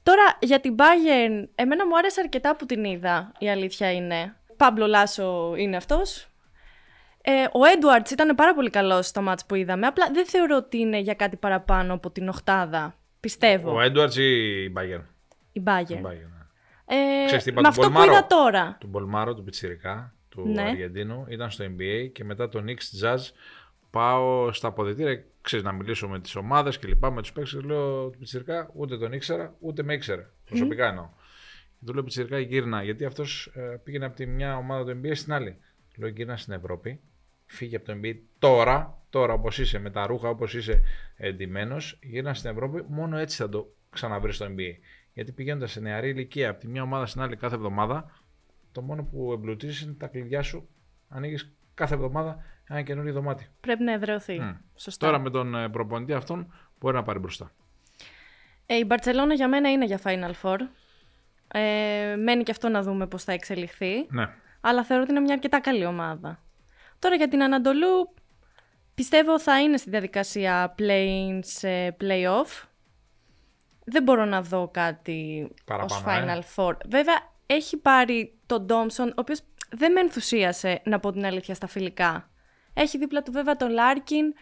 [0.03, 4.35] Τώρα για την Bayern, εμένα μου άρεσε αρκετά που την είδα, η αλήθεια είναι.
[4.57, 6.27] Πάμπλο Λάσο είναι αυτός.
[7.21, 10.77] Ε, ο Έντουαρτς ήταν πάρα πολύ καλός στο μάτς που είδαμε, απλά δεν θεωρώ ότι
[10.77, 12.95] είναι για κάτι παραπάνω από την οχτάδα.
[13.19, 13.73] Πιστεύω.
[13.75, 15.03] Ο Έντουαρτ ή η Bayern;
[15.51, 16.05] η Η Bayern.
[16.07, 16.29] Bayern,
[16.87, 17.21] ναι.
[17.21, 18.77] Ε, Ξέρεις τι είπα με του αυτό που Μπολμάρο; είδα τώρα.
[18.79, 20.61] Του Μπολμάρο, του Πιτσιρικά, του Ναι.
[20.61, 21.25] Αργεντίνου.
[21.29, 23.19] Ήταν στο NBA και μετά το Knicks Jazz
[23.89, 25.23] πάω στα αποδυτήρια.
[25.41, 27.53] Ξέρεις, να μιλήσω με τις ομάδες και λοιπά, με τους παίκτες.
[27.53, 30.29] και Λέω του Πιτσιρικά, ούτε τον ήξερα, ούτε με ήξερε.
[30.45, 31.09] Προσωπικά εννοώ.
[31.79, 35.11] Και του λέω Πιτσιρικά γύρνα, γιατί αυτός ε, πήγαινε από τη μια ομάδα του NBA
[35.13, 35.57] στην άλλη.
[35.93, 36.99] Του Λέω γύρνα στην Ευρώπη,
[37.45, 40.81] φύγε από το NBA τώρα, τώρα όπως είσαι, με τα ρούχα όπως είσαι
[41.17, 44.73] εντυμένος, γύρνα στην Ευρώπη, μόνο έτσι θα το ξαναβρεις στο NBA.
[45.13, 48.22] Γιατί πηγαίνοντας σε νεαρή ηλικία από τη μια ομάδα στην άλλη κάθε εβδομάδα,
[48.73, 50.69] το μόνο που εμπλουτίζεις είναι τα κλειδιά σου.
[51.09, 53.47] Ανοίγεις κάθε εβδομάδα ένα καινούριο δωμάτιο.
[53.59, 54.39] Πρέπει να εδραιωθεί.
[54.39, 54.55] Μμ.
[54.75, 55.05] Σωστά.
[55.05, 57.51] Τώρα με τον ε, προπονητή αυτόν μπορεί να πάρει μπροστά.
[58.65, 60.57] Ε, η Μπαρτσελώνα για μένα είναι για Final Four.
[61.47, 64.07] Ε, μένει και αυτό να δούμε πώς θα εξελιχθεί.
[64.09, 64.29] Ναι.
[64.61, 66.39] Αλλά θεωρώ ότι είναι μια αρκετά καλή ομάδα.
[66.99, 68.13] Τώρα για την Ανατολού
[68.93, 72.67] πιστεύω θα είναι στη διαδικασία play-in σε play-off.
[73.85, 76.45] Δεν μπορώ να δω κάτι Παραπάνω, ως Final ε.
[76.55, 76.75] Four.
[76.89, 81.67] Βέβαια έχει πάρει τον Ντόμσον, ο οποίος δεν με ενθουσίασε να πω την αλήθεια στα
[81.67, 82.29] φιλικά.
[82.73, 84.33] Έχει δίπλα του βέβαια τον Λάρκιν.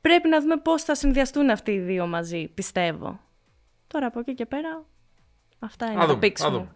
[0.00, 3.20] Πρέπει να δούμε πώς θα συνδυαστούν αυτοί οι δύο μαζί, πιστεύω.
[3.86, 4.86] Τώρα από εκεί και πέρα,
[5.66, 6.56] αυτά είναι Θα το δούμε, πίξ θα μου.
[6.56, 6.72] δούμε.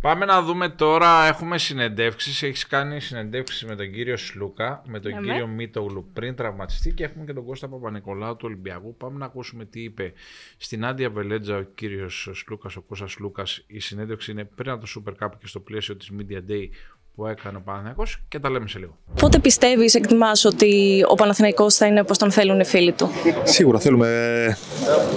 [0.00, 1.26] Πάμε να δούμε τώρα.
[1.26, 2.42] Έχουμε συνεντεύξεις.
[2.42, 7.04] Έχεις κάνει συνεντεύξεις με τον κύριο Σλούκα, με τον Ναι, κύριο Μίτογλου πριν τραυματιστεί και
[7.04, 8.96] έχουμε και τον Κώστα Παπα-Νικολάου του Ολυμπιακού.
[8.96, 10.12] Πάμε να ακούσουμε τι είπε
[10.56, 13.62] στην Άντια Βελέτζα ο κύριος Σλούκας, ο Κώστας Λούκας.
[13.66, 16.68] Η συνέντευξη είναι πριν από το Super Cup και στο πλαίσιο της Media Day
[17.14, 18.96] που έκανε ο Παναθηναϊκός και τα λέμε σε λίγο.
[19.20, 23.10] Πότε πιστεύεις, εκτιμάς ότι ο Παναθηναϊκός θα είναι όπως τον θέλουν οι φίλοι του;
[23.42, 24.08] Σίγουρα θέλουμε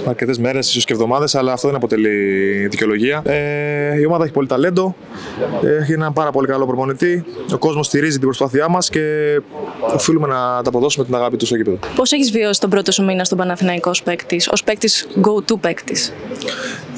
[0.06, 3.22] αρκετές μέρες, ίσως και εβδομάδες, αλλά αυτό δεν αποτελεί δικαιολογία.
[3.24, 4.96] Ε, η ομάδα έχει πολύ ταλέντο,
[5.80, 7.24] έχει έναν πάρα πολύ καλό προπονητή.
[7.52, 9.40] Ο κόσμος στηρίζει την προσπάθειά μας και
[9.94, 11.78] οφείλουμε να τα αποδώσουμε την αγάπη τους στο γήπεδο.
[11.96, 16.12] Πώς έχεις βιώσει τον πρώτο σου μήνα στον Παναθηναϊκός ως παίκτης, ως παίκτης go-to παίκτης;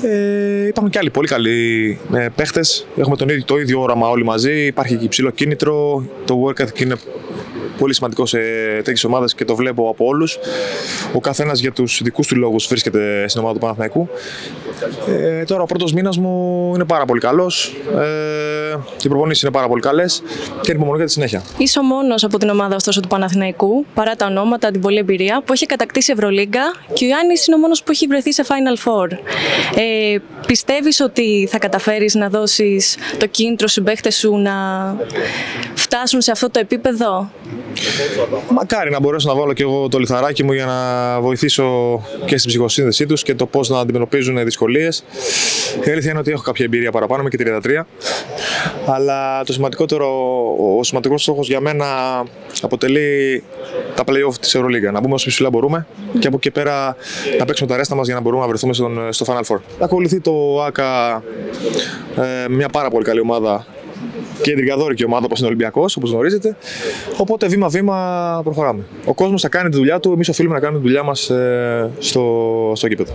[0.03, 2.87] Ε, υπάρχουν και άλλοι πολύ καλοί ε, παίχτες.
[2.97, 4.67] Έχουμε τον ίδιο, το ίδιο όραμα όλοι μαζί.
[4.67, 6.07] Υπάρχει και υψηλό κίνητρο.
[6.25, 6.97] Το work ethic είναι
[7.79, 8.39] πολύ σημαντικός σε
[8.77, 10.39] τέτοιες ομάδες και το βλέπω από όλους.
[11.13, 14.09] Ο καθένας για τους δικούς του λόγους βρίσκεται στην ομάδα του Παναθηναϊκού.
[15.09, 17.77] Ε, τώρα ο πρώτος μήνας μου είναι πάρα πολύ καλός.
[17.97, 20.23] Ε, οι προπονήσεις είναι πάρα πολύ καλές
[20.61, 21.43] και είναι υπομονή για τη συνέχεια.
[21.59, 25.43] Είσαι ο μόνος από την ομάδα ωστόσο του Παναθηναϊκού, παρά τα ονόματα, την πολλή εμπειρία,
[25.45, 26.63] που έχει κατακτήσει Ευρωλίγκα
[26.93, 29.11] και ο Ιάννη είναι ο μόνος που έχει βρεθεί σε Final Four.
[29.75, 34.53] Ε, Πιστεύεις ότι θα καταφέρεις να δώσεις το κίνητρο στους παίχτε σου να
[35.75, 37.31] φτάσουν σε αυτό το επίπεδο;
[38.51, 42.51] Μακάρι να μπορέσω να βάλω και εγώ το λιθαράκι μου για να βοηθήσω και στην
[42.51, 45.05] ψυχοσύνδεσή τους και το πώς να αντιμετωπίζουν δυσκολίες.
[45.87, 47.87] Η αλήθεια είναι ότι έχω κάποια εμπειρία παραπάνω, είμαι και 33.
[48.87, 50.09] Αλλά το σημαντικότερο,
[50.79, 51.87] ο σημαντικός στόχος για μένα
[52.63, 53.43] αποτελεί
[53.95, 54.91] τα playoff της Ευρωλίγα.
[54.91, 55.87] Να μπούμε όσο ψηλά μπορούμε
[56.19, 56.97] και από εκεί πέρα
[57.39, 59.61] να παίξουμε τα ρέστα μας για να μπορούμε να βρεθούμε στον, στο Final Four.
[59.81, 61.23] Ακολουθεί το ΑΚΑ
[62.17, 63.67] ε, μια πάρα πολύ καλή ομάδα
[64.43, 66.57] και εντρικαδόρικη ομάδα όπως είναι ο Ολυμπιακός, όπως γνωρίζετε.
[67.19, 68.85] Οπότε βήμα-βήμα προχωράμε.
[69.07, 71.91] Ο κόσμος θα κάνει τη δουλειά του, εμείς οφείλουμε να κάνουμε τη δουλειά μας ε,
[71.99, 73.15] στο, στο γήπεδο.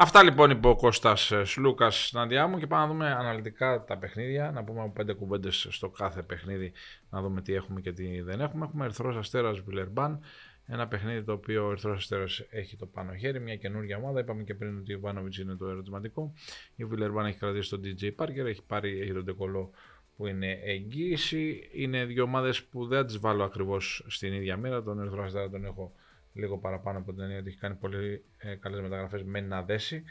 [0.00, 3.98] Αυτά λοιπόν είπε ο Κώστας ε, Σλούκας Ναντιά μου και πάμε να δούμε αναλυτικά τα
[3.98, 6.72] παιχνίδια, να πούμε από πέντε κουβέντες στο κάθε παιχνίδι,
[7.10, 8.64] να δούμε τι έχουμε και τι δεν έχουμε.
[8.64, 10.20] Έχουμε Ερθρός Αστέρας Βιλερμπάν,
[10.66, 14.20] ένα παιχνίδι το οποίο ο Ερθρό Αστέρας έχει το πάνω χέρι, μια καινούργια ομάδα.
[14.20, 16.32] Είπαμε και πριν ότι ο Ιβάνοβιτς είναι το ερωτηματικό.
[16.76, 19.70] Η Βιλερμπάν έχει κρατήσει τον DJ Parker, έχει πάρει έχει τον Τεκολό
[20.18, 21.68] που είναι εγγύηση.
[21.72, 24.82] Είναι δύο ομάδες που δεν τις βάλω ακριβώς στην ίδια μέρα.
[24.82, 25.92] Τον Ερθρό Αστέρα τον έχω
[26.32, 30.04] λίγο παραπάνω από την έννοια ότι έχει κάνει πολύ ε, καλές μεταγραφές με να δέσει.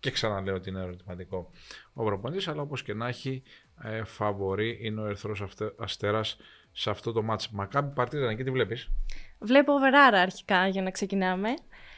[0.00, 1.50] Και ξαναλέω ότι είναι ερωτηματικό
[1.92, 3.42] ο προπονητής, αλλά όπως και να έχει,
[3.82, 6.36] ε, φαβορεί είναι ο Ερθρό Αστέρας
[6.80, 7.50] σε αυτό το μάτς.
[7.50, 8.90] Μακάμπι Παρτίζαν, εκεί τι βλέπεις;
[9.38, 11.48] Βλέπω Βεράρα αρχικά για να ξεκινάμε.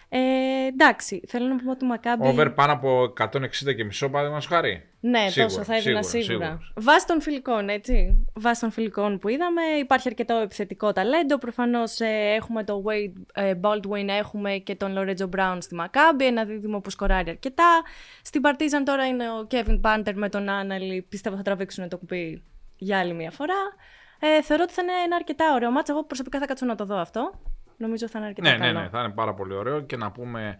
[0.08, 2.28] Ε, εντάξει, θέλω να πούμε ότι Μακάμπι.
[2.28, 4.88] Over πάνω από 160 και μισό παραδείγματος χάρη.
[5.00, 6.24] Ναι, σίγουρα, τόσο θα έδινα σίγουρα.
[6.24, 6.58] σίγουρα.
[6.74, 8.26] Βάσει των φιλικών, έτσι.
[8.34, 11.38] Βάσει των φιλικών που είδαμε, υπάρχει αρκετό επιθετικό ταλέντο.
[11.38, 16.44] Προφανώς ε, έχουμε τον Wade ε, Baldwin, έχουμε και τον Lorenzo Brown στη Μακάμπι, ένα
[16.44, 17.82] δίδυμο που σκοράρει αρκετά.
[18.22, 21.02] Στην Παρτίζαν τώρα είναι ο Kevin Πάντερ με τον Άναλι.
[21.08, 22.42] Πιστεύω θα τραβήξουν το κουπί
[22.76, 23.74] για άλλη μια φορά.
[24.24, 25.92] Ε, θεωρώ ότι θα είναι ένα αρκετά ωραίο μάτσα.
[25.92, 27.40] Εγώ προσωπικά θα κάτσω να το δω αυτό.
[27.76, 28.78] Νομίζω θα είναι αρκετά ναι, ναι καλό.
[28.78, 30.56] Ναι, ναι, θα είναι πάρα πολύ ωραίο και να πούμε,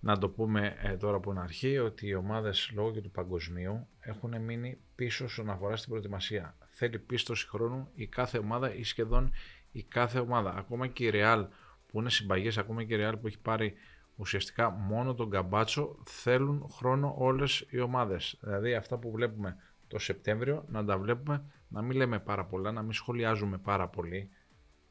[0.00, 3.88] να το πούμε ε, τώρα από την αρχή ότι οι ομάδες λόγω και του παγκοσμίου
[4.00, 6.56] έχουν μείνει πίσω όσον αφορά στην προετοιμασία.
[6.70, 9.32] Θέλει πίστοση χρόνου η κάθε ομάδα ή σχεδόν
[9.72, 10.54] η κάθε ομάδα.
[10.56, 11.46] Ακόμα και η Real
[11.86, 13.74] που είναι συμπαγές, ακόμα και η Real που έχει πάρει
[14.16, 18.38] ουσιαστικά μόνο τον καμπάτσο, θέλουν χρόνο όλες οι ομάδες.
[18.40, 19.56] Δηλαδή αυτά που βλέπουμε
[19.88, 24.30] το Σεπτέμβριο να τα βλέπουμε να μην λέμε πάρα πολλά, να μην σχολιάζουμε πάρα πολύ.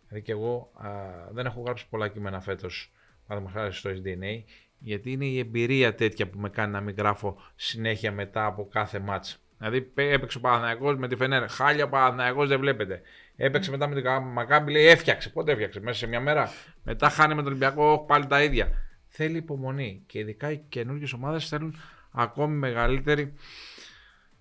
[0.08, 0.90] Δηλαδή και εγώ α,
[1.32, 2.92] δεν έχω γράψει πολλά κείμενα φέτος,
[3.28, 4.44] παραδείγματος χάρη στο SDNA,
[4.80, 9.00] γιατί είναι η εμπειρία τέτοια που με κάνει να μην γράφω συνέχεια μετά από κάθε
[9.00, 9.42] μάτς.
[9.58, 11.50] Δηλαδή έπαιξε ο Παναθηναϊκός με τη Φενέρ.
[11.50, 13.02] Χάλια ο Παναθηναϊκός δεν βλέπετε.
[13.36, 15.30] Έπαιξε μετά με την Μακάμπη, λέει έφτιαξε.
[15.30, 16.50] Πότε έφτιαξε, μέσα σε μια μέρα.
[16.84, 18.72] Μετά χάνει με τον Ολυμπιακό, πάλι τα ίδια.
[19.08, 21.76] Θέλει υπομονή και ειδικά οι καινούργιες ομάδες θέλουν
[22.12, 23.34] ακόμη μεγαλύτερη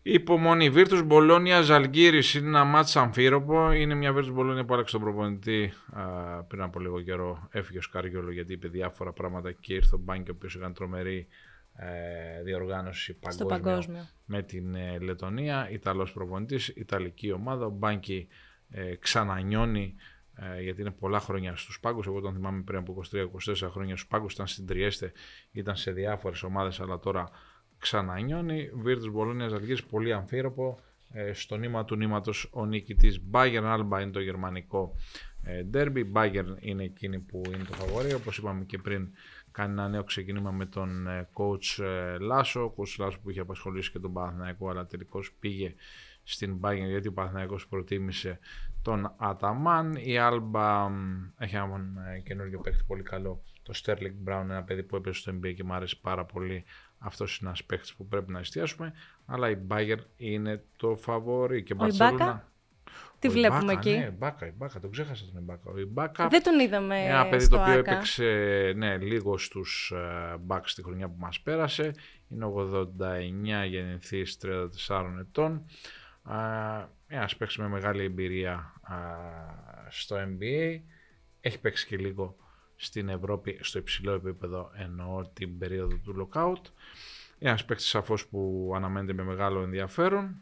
[0.08, 0.70] Υπομονή.
[0.70, 3.72] Βίρτου Μπολόνια Ζαλγκύρη είναι ένα μάτς αμφίροπο.
[3.72, 6.02] Είναι μια Βίρτου Μπολόνια που άλλαξε τον προπονητή α,
[6.42, 7.48] πριν από λίγο καιρό.
[7.50, 11.26] Έφυγε ο Σκάργιολο γιατί είπε διάφορα πράγματα και ήρθε ο Μπάνκι, ο οποίος έκανε τρομερή
[11.72, 14.08] ε, διοργάνωση παγκόσμια, παγκόσμιο.
[14.24, 15.68] με την ε, Λετωνία.
[15.70, 17.66] Ιταλός προπονητής, Ιταλική ομάδα.
[17.66, 18.28] Ο Μπάνκι
[18.70, 19.94] ε, ξανανιώνει
[20.34, 22.06] ε, γιατί είναι πολλά χρόνια στους πάγκους.
[22.06, 24.32] Εγώ τον θυμάμαι πριν από 23-24 χρόνια στους πάγκους.
[24.32, 25.12] Ήταν στην Τριέστε,
[25.52, 27.28] ήταν σε διάφορες ομάδες, αλλά τώρα
[27.86, 28.70] ξανανιώνει.
[28.74, 30.78] Βίρτους Μπολόνιας Αλγής πολύ αμφίροπο.
[31.12, 34.94] Ε, στο νήμα του νήματος ο νικητής Bayern Alba είναι το γερμανικό
[35.42, 36.04] ε, derby.
[36.12, 38.14] Bayern είναι εκείνη που είναι το φαβορή.
[38.14, 39.08] Όπως είπαμε και πριν,
[39.50, 42.64] κάνει ένα νέο ξεκίνημα με τον ε, coach ε, Λάσο.
[42.64, 45.74] Ο coach Λάσο που είχε απασχολήσει και τον Παναθηναϊκό, αλλά τελικώς πήγε
[46.22, 48.38] στην Bayern γιατί ο Παναθηναϊκός προτίμησε
[48.82, 49.94] τον Αταμάν.
[49.94, 50.88] Η Alba
[51.38, 55.54] έχει έναν καινούργιο παίκτη πολύ καλό, το Sterling Brown, ένα παιδί που έπαιζε στο NBA
[55.54, 56.64] και μου άρεσε πάρα πολύ
[56.98, 58.92] αυτός είναι ένας παίχτη που πρέπει να εστιάσουμε.
[59.26, 61.62] Αλλά η Μπάγκερ είναι το φαβόρι.
[61.62, 62.48] Και ο Ιμπάκα;
[63.18, 65.70] Τι βλέπουμε Ιμπάκα, εκεί; Ναι, Ιμπάκα, Ιμπάκα, τον ξέχασα τον Ιμπάκα.
[65.70, 67.04] Ο Ιμπάκα Δεν τον είδαμε.
[67.04, 67.92] Ένα παιδί το οποίο άκα.
[67.92, 68.24] έπαιξε
[68.76, 71.94] ναι, λίγο στους uh, Bucks τη χρονιά που μας πέρασε.
[72.28, 74.38] Είναι 89 γεννηθής
[74.88, 75.64] 34 ετών.
[76.30, 80.80] Uh, ένας παίξει με μεγάλη εμπειρία uh, στο NBA.
[81.40, 82.36] Έχει παίξει και λίγο
[82.76, 86.70] στην Ευρώπη στο υψηλό επίπεδο εννοώ την περίοδο του lockout.
[87.38, 90.36] Ένας παίκτης σαφώς που αναμένεται με μεγάλο ενδιαφέρον.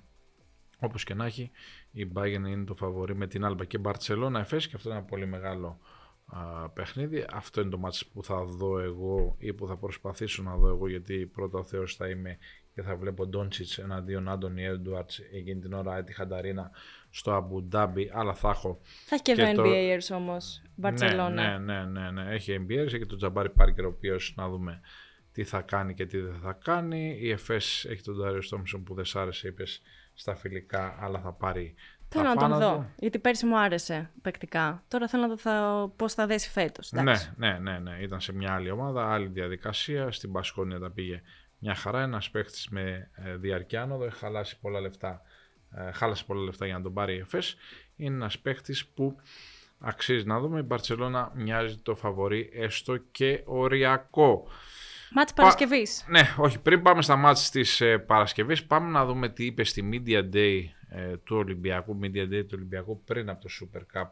[0.81, 1.51] Όπως και να έχει,
[1.91, 5.07] η Bayern είναι το φαβορή με την Alba και Barcelona εφές και αυτό είναι ένα
[5.07, 5.79] πολύ μεγάλο
[6.27, 7.25] α, παιχνίδι.
[7.31, 10.89] Αυτό είναι το μάτς που θα δω εγώ ή που θα προσπαθήσω να δω εγώ
[10.89, 12.39] γιατί πρώτα ο Θεός θα είμαι
[12.75, 16.71] και θα βλέπω Ντόντσιτ εναντίον Άντωνι Έντουαρτ εκείνη την ώρα έτυχα Χανταρίνα
[17.17, 18.81] στο Αμπουντάμπι, αλλά θα έχω.
[19.07, 19.63] Θα έχει και, εδώ το...
[19.67, 20.63] NBAers όμως.
[20.75, 21.59] Μπαρσελόνα.
[21.59, 22.35] Ναι, ναι, ναι, ναι, ναι.
[22.35, 24.81] Έχει NBAers, έχει τον Τζαμπάρι Πάρκερ, ο οποίος να δούμε
[25.33, 27.17] τι θα κάνει και τι δεν θα κάνει.
[27.21, 29.83] Η ΕΦΕΣ έχει τον Τάριο Στόμψον που δεν σ' άρεσε, είπες
[30.15, 31.75] στα φιλικά, αλλά θα πάρει.
[32.09, 32.87] Θέλω να τον δω.
[32.97, 34.85] Γιατί πέρσι μου άρεσε παικτικά.
[34.89, 35.93] Τώρα θέλω να δω θα...
[35.97, 36.93] πώς θα δέσει φέτος.
[36.93, 37.03] Ναι,
[37.37, 37.97] ναι, ναι, ναι.
[38.01, 40.13] Ήταν σε μια άλλη ομάδα, άλλη διαδικασία.
[40.13, 41.23] Στην Πασκόνια τα πήγε
[41.59, 42.03] μια χαρά.
[42.03, 44.05] Ένας παίχτη με ε, διαρκή άνοδο.
[44.05, 45.23] Έχει χαλάσει πολλά λεφτά.
[45.77, 47.57] Ε, χάλασε πολλά λεφτά για να τον πάρει η ΕΦΕΣ.
[47.97, 49.17] Είναι ένας παίχτης που
[49.79, 50.59] αξίζει να δούμε.
[50.59, 54.47] Η Μπαρσελόνα μοιάζει το φαβορή έστω και οριακό.
[55.11, 56.05] Μάτς Παρασκευής.
[56.09, 56.59] Ναι, όχι.
[56.59, 60.61] Πριν πάμε στα μάτς της ε, Παρασκευής, πάμε να δούμε τι είπε στη Media Day
[60.89, 64.09] ε, του Ολυμπιακού, Media Day του Ολυμπιακού πριν από το Super Cup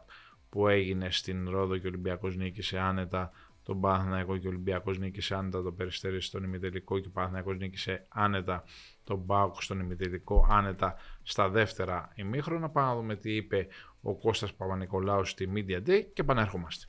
[0.49, 3.31] που έγινε στην Ρόδο και ο Ολυμπιακός νίκησε άνετα
[3.63, 8.05] τον Παναθηναϊκό και ο Ολυμπιακός νίκησε άνετα τον Περιστέρη στον ημιτελικό και ο Παναθηναϊκός νίκησε
[8.09, 8.63] άνετα
[9.03, 12.69] τον Μπάουκ στον ημιτελικό άνετα στα δεύτερα ημίχρονα.
[12.69, 13.67] Πάμε να δούμε τι είπε
[14.01, 16.85] ο Κώστας Παπα-Νικολάου στη Media Day και επανέρχομαστε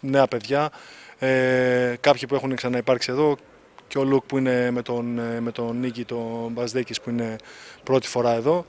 [0.00, 0.70] νέα παιδιά,
[1.18, 3.36] ε, κάποιοι που έχουν ξαναυπάρξει εδώ
[3.88, 7.36] και ο Λουκ που είναι με τον, ε, με τον Νίκη, τον Μπασδέκης που είναι
[7.82, 8.64] πρώτη φορά εδώ.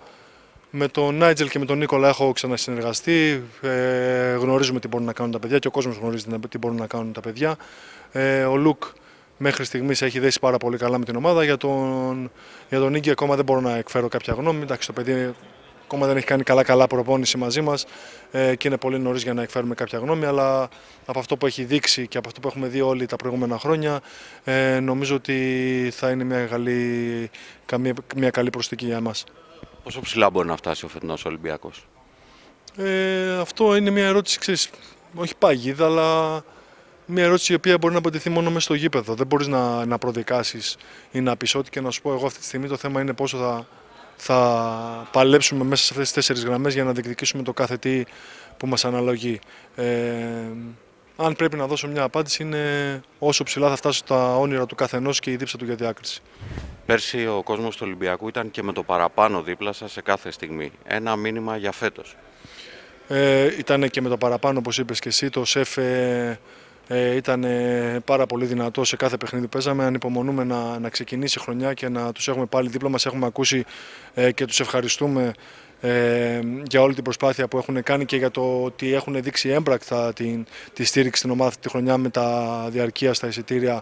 [0.73, 3.43] Με τον Νάιτζελ και με τον Νίκολα έχω ξανασυνεργαστεί.
[3.62, 6.88] Ε, γνωρίζουμε τι μπορούν να κάνουν τα παιδιά και ο κόσμος γνωρίζει τι μπορούν να
[6.88, 7.56] κάνουν τα παιδιά.
[8.12, 8.84] Ε, ο Λουκ
[9.41, 11.43] μέχρι στιγμής έχει δέσει πάρα πολύ καλά με την ομάδα.
[11.43, 12.32] Για τον,
[12.69, 14.62] για τον Νίκη ακόμα δεν μπορώ να εκφέρω κάποια γνώμη.
[14.62, 15.34] Εντάξει, το παιδί
[15.84, 17.86] ακόμα δεν έχει κάνει καλά-καλά προπόνηση μαζί μας
[18.32, 20.25] ε, και είναι πολύ νωρίς για να εκφέρουμε κάποια γνώμη.
[20.25, 20.69] Αλλά
[21.06, 24.01] από αυτό που έχει δείξει και από αυτό που έχουμε δει όλοι τα προηγούμενα χρόνια,
[24.43, 27.30] ε, νομίζω ότι θα είναι μια καλή,
[27.77, 29.12] μια, μια καλή προσθήκη για εμά.
[29.84, 31.88] Πόσο ψηλά μπορεί να φτάσει ο φετινός Ολυμπιακός,
[32.77, 34.69] ε, Αυτό είναι μια ερώτηση, ξέρεις,
[35.15, 36.43] όχι παγίδα, αλλά
[37.12, 39.13] μια ερώτηση η οποία μπορεί να απαντηθεί μόνο μέσα στο γήπεδο.
[39.13, 40.78] Δεν μπορείς να, να προδικάσεις
[41.12, 42.67] ή να πεις ό,τι και να σου πω εγώ αυτή τη στιγμή.
[42.67, 43.67] Το θέμα είναι πόσο θα,
[44.15, 48.04] θα παλέψουμε μέσα σε αυτές τις τέσσερις γραμμές για να διεκδικήσουμε το κάθε τι
[48.58, 49.39] που μας αναλογεί.
[49.76, 49.86] Ε,
[51.15, 55.19] αν πρέπει να δώσω μια απάντηση είναι όσο ψηλά θα φτάσω τα όνειρα του καθενός
[55.19, 56.21] και η δίψα του για διάκριση.
[56.86, 60.71] Πέρσι ο κόσμος του Ολυμπιακού ήταν και με το παραπάνω δίπλα σας σε κάθε στιγμή.
[60.84, 62.15] Ένα μήνυμα για φέτος.
[63.08, 65.30] Ε, ήταν και με το παραπάνω όπως είπες και εσύ.
[65.30, 66.39] Το ΣΕΦ ε,
[66.87, 67.45] ε, ήταν
[68.05, 69.83] πάρα πολύ δυνατό σε κάθε παιχνίδι που παίζαμε.
[69.83, 73.05] Ανυπομονούμε να, να ξεκινήσει η χρονιά και να τους έχουμε πάλι δίπλα μας.
[73.05, 73.65] Έχουμε ακούσει
[74.13, 75.33] ε, και τους ευχαριστούμε
[75.81, 76.39] ε,
[76.69, 80.45] για όλη την προσπάθεια που έχουν κάνει και για το ότι έχουν δείξει έμπρακτα την,
[80.73, 83.81] τη στήριξη στην ομάδα αυτή τη χρονιά με τα διαρκεία στα εισιτήρια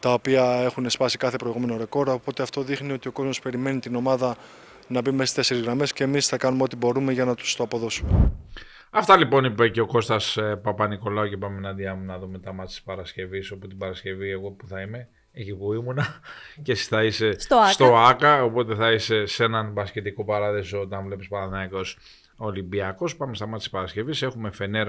[0.00, 2.08] τα οποία έχουν σπάσει κάθε προηγούμενο ρεκόρ.
[2.08, 4.36] Οπότε αυτό δείχνει ότι ο κόσμος περιμένει την ομάδα
[4.86, 7.56] να μπει μέσα στις τέσσερις γραμμές και εμείς θα κάνουμε ό,τι μπορούμε για να τους
[7.56, 8.32] το αποδώσουμε.
[8.90, 12.52] Αυτά λοιπόν είπε και ο Κώστας ε, Παπα-Νικολάου και πάμε εναντιά μου να δούμε τα
[12.52, 16.06] μάτια της Παρασκευής όπου την Παρασκευή εγώ που θα είμαι εκεί που ήμουνα
[16.62, 21.04] και εσύ θα είσαι στο, στο ΆΚΑ οπότε θα είσαι σε έναν μπασκετικό παράδεισο όταν
[21.04, 21.98] βλέπεις Παναθηναϊκός
[22.36, 23.16] Ολυμπιακός.
[23.16, 24.22] Πάμε στα μάτια της Παρασκευής.
[24.22, 24.88] Έχουμε Φενέρ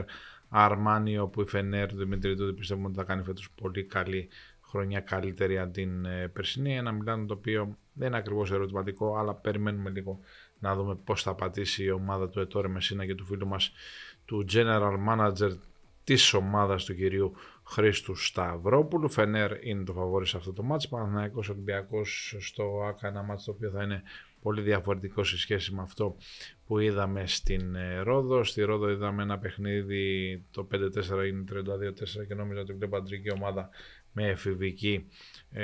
[0.49, 4.29] Αρμάνιο που η Φενέρ του Δημήτρη Τούδη πιστεύουμε ότι θα κάνει φέτος πολύ καλή
[4.62, 6.75] χρονιά καλύτερη από την ε, περσινή.
[6.75, 10.19] Ένα Μιλάνο το οποίο δεν είναι ακριβώς ερωτηματικό αλλά περιμένουμε λίγο
[10.59, 13.71] να δούμε πώς θα πατήσει η ομάδα του Ετόρε Μεσίνα και του φίλου μας
[14.25, 15.57] του General Manager
[16.03, 19.09] της ομάδας του κυρίου Χρήστου Σταυρόπουλου.
[19.09, 20.87] Φενέρ είναι το φαβόρι σε αυτό το μάτς.
[20.87, 24.03] Παναθηναϊκός Ολυμπιακός στο ΑΚΑ ένα μάτς το οποίο θα είναι
[24.41, 26.15] πολύ διαφορετικό σε σχέση με αυτό
[26.67, 28.43] που είδαμε στην ε, Ρόδο.
[28.43, 30.77] Στη Ρόδο είδαμε ένα παιχνίδι, το 5-4
[31.27, 33.69] είναι 32-4 και νόμιζα ότι η παντρική ομάδα
[34.19, 35.08] με εφηβική
[35.53, 35.58] 28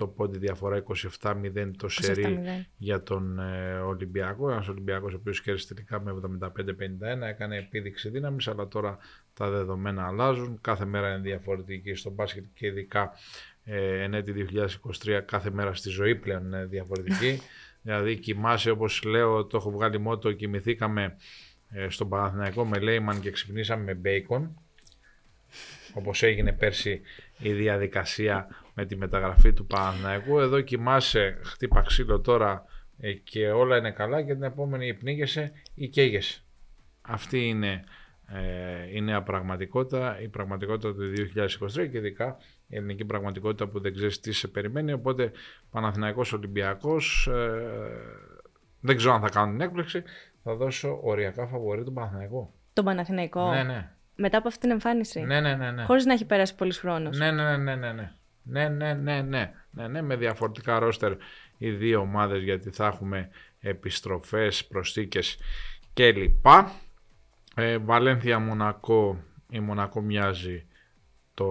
[0.00, 0.82] ε, πόντι διαφορά,
[1.20, 2.38] 27-0 το σερί
[2.76, 4.50] για τον ε, Ολυμπιακό.
[4.50, 8.98] Ένας Ολυμπιακός ο οποίος κέρδισε τελικά με 75-51, έκανε επίδειξη δύναμης, αλλά τώρα
[9.34, 10.58] τα δεδομένα αλλάζουν.
[10.60, 13.12] Κάθε μέρα είναι διαφορετική στο μπάσκετ και ειδικά
[13.64, 14.46] ε, εν έτη
[15.04, 17.40] 2023 κάθε μέρα στη ζωή πλέον είναι διαφορετική.
[17.82, 21.16] δηλαδή κοιμάσαι όπως λέω, το έχω βγάλει μότο, κοιμηθήκαμε
[21.70, 24.56] ε, στον Παναθηναϊκό με Λέιμαν και ξυπνήσαμε με Μπέικον
[25.94, 27.00] όπως έγινε πέρσι
[27.38, 30.38] η διαδικασία με τη μεταγραφή του Παναθηναϊκού.
[30.38, 32.64] Εδώ κοιμάσαι, χτύπα ξύλο τώρα
[33.00, 36.42] ε, και όλα είναι καλά και την επόμενη πνίγεσαι ή καίγεσαι.
[37.00, 37.84] Αυτή είναι
[38.26, 41.12] ε, η νέα πραγματικότητα, η πραγματικότητα του
[41.76, 44.92] 2023 και ειδικά η ελληνική πραγματικότητα που δεν ξέρεις τι σε περιμένει.
[44.92, 45.30] Οπότε
[45.70, 47.88] Παναθηναϊκός Ολυμπιακός, ε,
[48.80, 50.02] δεν ξέρω αν θα κάνω την έκπληξη,
[50.42, 52.52] θα δώσω οριακά φαβορή του Παναθηναϊκού.
[52.72, 53.50] Τον Παναθηναϊκό.
[53.50, 53.90] Ναι, ναι.
[54.20, 55.20] Μετά από αυτή την εμφάνιση.
[55.20, 55.70] Ναι, ναι, ναι.
[55.70, 55.84] ναι.
[55.84, 57.18] Χωρίς να έχει περάσει πολλής χρόνος.
[57.18, 58.12] Ναι, ναι, ναι, ναι, ναι.
[58.42, 59.52] Ναι, ναι, ναι, ναι.
[59.70, 61.12] ναι, ναι, με διαφορετικά ρόστερ
[61.58, 63.28] οι δύο ομάδες γιατί θα έχουμε
[63.60, 65.38] επιστροφές, προσθήκες
[65.94, 66.46] κλπ.
[67.54, 70.66] Ε, Βαλένθια Μονακό, η Μονακό μοιάζει
[71.34, 71.46] το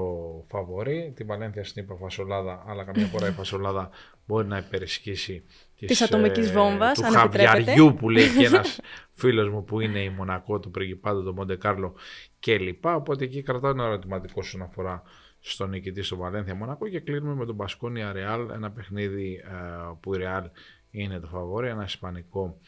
[0.48, 1.14] φαβορή.
[1.16, 3.90] Την Βαλένθια στην είπα φασολάδα, αλλά καμιά φορά η φασολάδα
[4.26, 5.44] μπορεί να υπερισχύσει
[5.80, 8.80] της, ατομικής βόμβας, του αν χαβιαριού που λέει και ένας
[9.20, 11.96] φίλος μου που είναι η Μονακό, το Πριγκιπάτο, το Μοντε Κάρλο
[12.40, 12.86] κλπ.
[12.86, 15.04] Οπότε εκεί κρατάω ένα ερωτηματικό όσον αφορά
[15.40, 19.52] στον νικητή στο Βαλένθια Μονακό και κλείνουμε με τον Μπασκόνια Ρεάλ, ένα παιχνίδι ε,
[20.00, 20.50] που η Ρεάλ
[20.92, 22.60] είναι το φαβόρι, ένα ισπανικό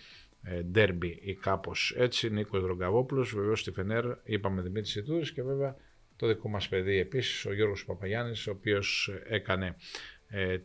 [0.72, 2.30] ντέρμπι ή κάπως έτσι.
[2.30, 5.76] Νίκος Δρογκαβόπουλο, βεβαίως στη Φενέρ, είπαμε Δημήτρης Ιτούδη και βέβαια
[6.16, 9.76] το δικό μας παιδί επίσης, ο Γιώργος Παπαγιάννης, ο οποίος έκανε ε,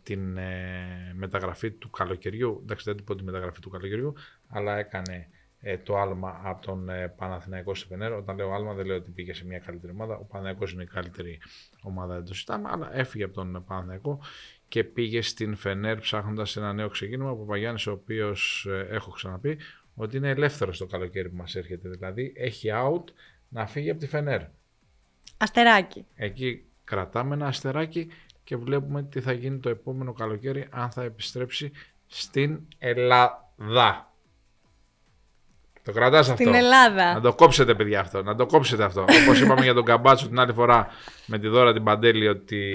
[0.03, 2.61] την ε, μεταγραφή του καλοκαιριού.
[2.62, 4.14] Εντάξει, δεν πω τη μεταγραφή του καλοκαιριού,
[4.48, 5.29] αλλά έκανε
[5.66, 8.12] ε, το άλμα από τον ε, Παναθηναϊκό στη Φενέρ.
[8.12, 10.16] Όταν λέω άλμα, δεν λέω ότι πήγε σε μια καλύτερη ομάδα.
[10.16, 11.38] Ο Παναθηναϊκός είναι η καλύτερη
[11.83, 14.20] ομάδα, δεν το συζητάμε, αλλά έφυγε από τον Παναθηναϊκό
[14.68, 17.31] και πήγε στην Φενέρ ψάχνοντας ένα νέο ξεκίνημα.
[17.31, 19.59] Ο Παπαγιάννης, ο οποίος ε, έχω ξαναπεί
[19.94, 21.88] ότι είναι ελεύθερος το καλοκαίρι που μας έρχεται.
[21.88, 23.05] Δηλαδή έχει out
[23.48, 24.42] να φύγει από τη Φενέρ.
[25.37, 26.07] Αστεράκι.
[26.14, 28.09] Εκεί κρατάμε ένα αστεράκι
[28.44, 31.72] και βλέπουμε τι θα γίνει το επόμενο καλοκαίρι αν θα επιστρέψει
[32.07, 34.09] στην Ελλάδα.
[35.83, 37.14] Το κρατάς αυτό; Στην Ελλάδα.
[37.14, 38.22] Να το κόψετε, παιδιά, αυτό.
[38.22, 39.00] Να το κόψετε αυτό.
[39.00, 40.88] Όπως είπαμε για τον Καμπάτσο την άλλη φορά
[41.26, 42.72] με τη δώρα την Παντέλη ότι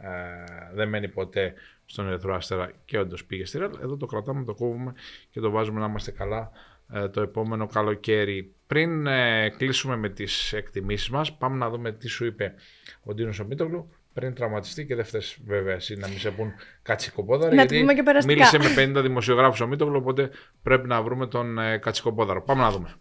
[0.00, 3.70] ε, δεν μένει ποτέ στον Ερυθρό Αστέρα και όντως πήγε στη Ρελ.
[3.82, 4.94] Εδώ το κρατάμε, το κόβουμε
[5.30, 6.50] και το βάζουμε να είμαστε καλά
[6.92, 8.54] ε, το επόμενο καλοκαίρι.
[8.66, 12.54] Πριν ε, κλείσουμε με τις εκτιμήσεις μας, πάμε να δούμε τι σου είπε
[13.02, 16.52] ο Ντίνος Ομίτογλου πριν τραυματιστεί και δεν φταίει βέβαια εσύ να μην σε πούν
[16.82, 17.48] Κατσικοπόδαρο.
[17.48, 18.34] Να γιατί το πούμε και περαστικά.
[18.34, 20.30] μίλησε με 50 δημοσιογράφους ο Μίτογλου, οπότε
[20.62, 22.42] πρέπει να βρούμε τον ε, Κατσικοπόδαρο.
[22.42, 22.94] Πάμε να δούμε.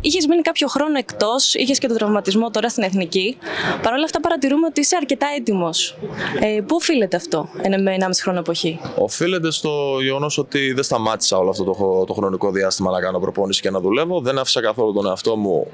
[0.00, 3.36] Είχες μείνει κάποιο χρόνο εκτός, είχες και τον τραυματισμό τώρα στην εθνική.
[3.82, 5.98] Παρ' όλα αυτά, παρατηρούμε ότι είσαι αρκετά έτοιμος.
[6.40, 11.38] Ε, πού οφείλεται αυτό, ένα με 1,5 χρόνο εποχή; Οφείλεται στο γεγονός ότι δεν σταμάτησα
[11.38, 14.20] όλο αυτό το, το χρονικό διάστημα να κάνω προπόνηση και να δουλεύω.
[14.20, 15.66] Δεν άφησα καθόλου τον εαυτό μου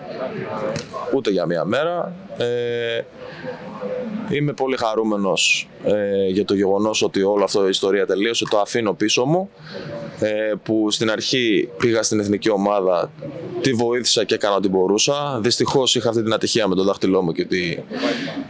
[1.15, 2.13] ούτε για μία μέρα.
[2.37, 3.05] Ε,
[4.31, 8.45] Είμαι πολύ χαρούμενος ε, για το γεγονός ότι όλη αυτή η ιστορία τελείωσε.
[8.51, 9.51] Το αφήνω πίσω μου.
[10.23, 13.11] Ε, που στην αρχή πήγα στην εθνική ομάδα,
[13.61, 15.38] τη βοήθησα και έκανα ό,τι μπορούσα.
[15.43, 17.85] Δυστυχώς είχα αυτή την ατυχία με το δάχτυλό μου και, ότι,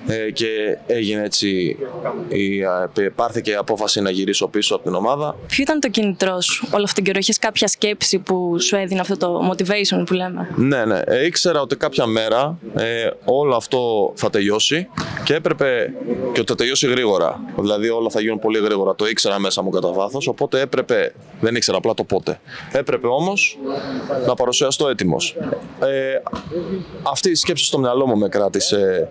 [0.06, 1.76] ε, και έγινε έτσι,
[2.28, 2.60] η,
[2.98, 5.36] ε, πάρθηκε η απόφαση να γυρίσω πίσω από την ομάδα.
[5.46, 9.00] Ποιο ήταν το κινητρό σου όλο αυτόν τον καιρό, είχες κάποια σκέψη που σου έδινε
[9.00, 11.00] αυτό το motivation που λέμε; Ναι, ναι.
[11.04, 14.88] Ε, ήξερα ότι κάποια μέρα ε, όλο αυτό θα τελειώσει
[15.24, 15.69] και έπρεπε
[16.32, 17.40] και ότι θα τελειώσει γρήγορα.
[17.58, 18.94] Δηλαδή όλα θα γίνουν πολύ γρήγορα.
[18.94, 20.26] Το ήξερα μέσα μου κατά βάθος.
[20.26, 22.40] Οπότε έπρεπε, δεν ήξερα απλά το πότε.
[22.72, 23.58] Έπρεπε όμως
[24.26, 25.36] να παρουσιαστώ έτοιμος.
[25.80, 26.22] Ε,
[27.02, 29.08] αυτή η σκέψη στο μυαλό μου με κράτησε,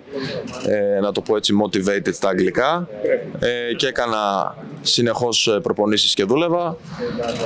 [0.68, 2.88] ε, να το πω έτσι, motivated στα αγγλικά
[3.40, 6.78] ε, και έκανα συνεχώς προπονήσεις και δούλευα.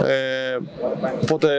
[0.04, 0.58] Ε,
[1.22, 1.50] οπότε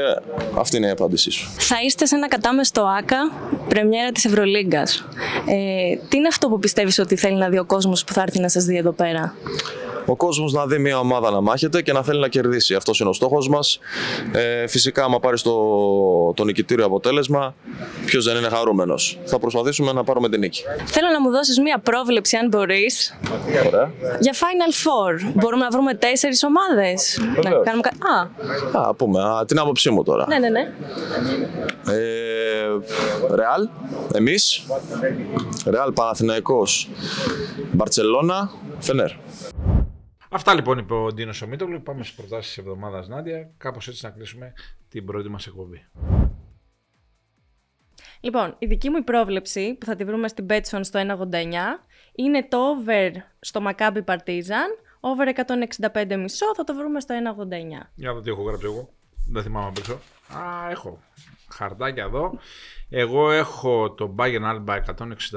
[0.58, 1.50] αυτή είναι η απάντησή σου.
[1.58, 3.32] Θα είστε σε ένα κατάμεστο ΆΚΑ,
[3.68, 5.04] πρεμιέρα της Ευρωλίγκας.
[5.46, 8.40] Ε, τι είναι αυτό που πιστεύεις ότι θέλει να δει ο κόσμος που θα έρθει
[8.40, 9.34] να σας δει εδώ πέρα;
[10.06, 12.74] Ο κόσμος να δει μια ομάδα να μάχεται και να θέλει να κερδίσει.
[12.74, 13.78] Αυτός είναι ο στόχος μας.
[14.32, 15.52] Ε, φυσικά, άμα πάρει το,
[16.34, 17.54] το νικητήριο αποτέλεσμα,
[18.06, 19.18] ποιος δεν είναι χαρούμενος.
[19.24, 20.62] Θα προσπαθήσουμε να πάρουμε την νίκη.
[20.84, 23.18] Θέλω να μου δώσεις μια πρόβλεψη, αν μπορείς.
[23.66, 23.90] Ωραία.
[24.20, 25.32] Για Final Four.
[25.34, 27.82] Μπορούμε να βρούμε τέσσερις ομάδες; Να κάνουμε...
[27.82, 27.92] κα-
[28.80, 30.26] Α, Α, πούμε, α, την άποψή μου τώρα.
[30.28, 30.60] ναι, ναι, ναι.
[31.92, 33.68] Ε, Ρεάλ,
[34.14, 34.62] εμείς,
[35.66, 36.88] Ρεάλ Παναθηναϊκός,
[37.72, 39.10] Μπαρτσελώνα, Φενέρ.
[40.34, 41.82] Αυτά λοιπόν είπε ο Ντίνος Ομίτογλου.
[41.82, 43.50] Πάμε στις προτάσεις της εβδομάδας, Νάντια.
[43.56, 44.52] Κάπως έτσι να κλείσουμε
[44.88, 45.84] την πρώτη μας εκπομπή.
[48.20, 51.34] Λοιπόν, η δική μου η πρόβλεψη που θα τη βρούμε στην Betson στο 1,89
[52.14, 54.70] είναι το over στο Maccabi Partizan,
[55.00, 55.28] over
[55.92, 57.90] 165 μισό, θα το βρούμε στο 1,89.
[57.94, 58.92] Για να δω τι έχω γράψει εγώ.
[59.28, 59.94] Δεν θυμάμαι απ' έξω.
[60.36, 61.02] Α, έχω
[61.48, 62.38] χαρτάκια εδώ.
[62.88, 64.80] Εγώ έχω το Bayern Alba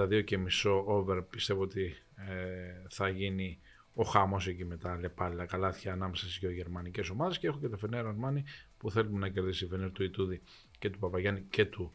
[0.08, 1.24] 162 και μισό over.
[1.30, 3.60] Πιστεύω ότι ε, θα γίνει
[4.00, 7.68] ο χάμος εκεί με τα λεπάλια καλάθια ανάμεσα στις δύο γερμανικές ομάδες και έχω και
[7.68, 8.44] το Φενέρ Αρμάνι
[8.78, 10.42] που θέλουμε να κερδίσει η Φενέρ του Ιτούδη
[10.80, 11.94] και του Παπαγιάννη και του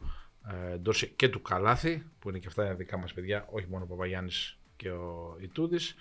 [0.72, 3.84] ε, Ντόρση και του Καλάθη που είναι και αυτά είναι δικά μας παιδιά, όχι μόνο
[3.84, 5.94] ο Παπαγιάννης και ο Ιτούδης.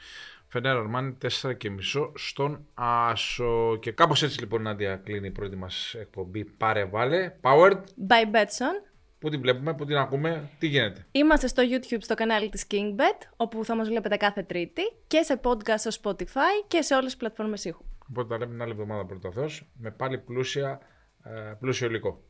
[0.48, 3.78] Φενέρ Αρμάνι 4 και μισό στον Άσο.
[3.82, 7.34] Και κάπως έτσι λοιπόν Νάντια κλείνει η πρώτη μας εκπομπή Πάρε Βάλε.
[7.42, 7.82] Powered.
[8.08, 8.90] By Betson.
[9.22, 11.06] Πού την βλέπουμε, πού την ακούμε, τι γίνεται.
[11.12, 15.40] Είμαστε στο YouTube στο κανάλι της KingBet, όπου θα μας βλέπετε κάθε Τρίτη και σε
[15.44, 17.84] podcast στο Spotify και σε όλες τις πλατφόρμες ήχου.
[18.10, 20.80] Οπότε τα λέμε την άλλη εβδομάδα πρώτα Θεός, με πάλι πλούσια,
[21.24, 22.24] ε, πλούσιο υλικό.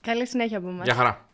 [0.00, 0.84] Καλή συνέχεια από εμάς.
[0.84, 1.28] Γεια χαρά.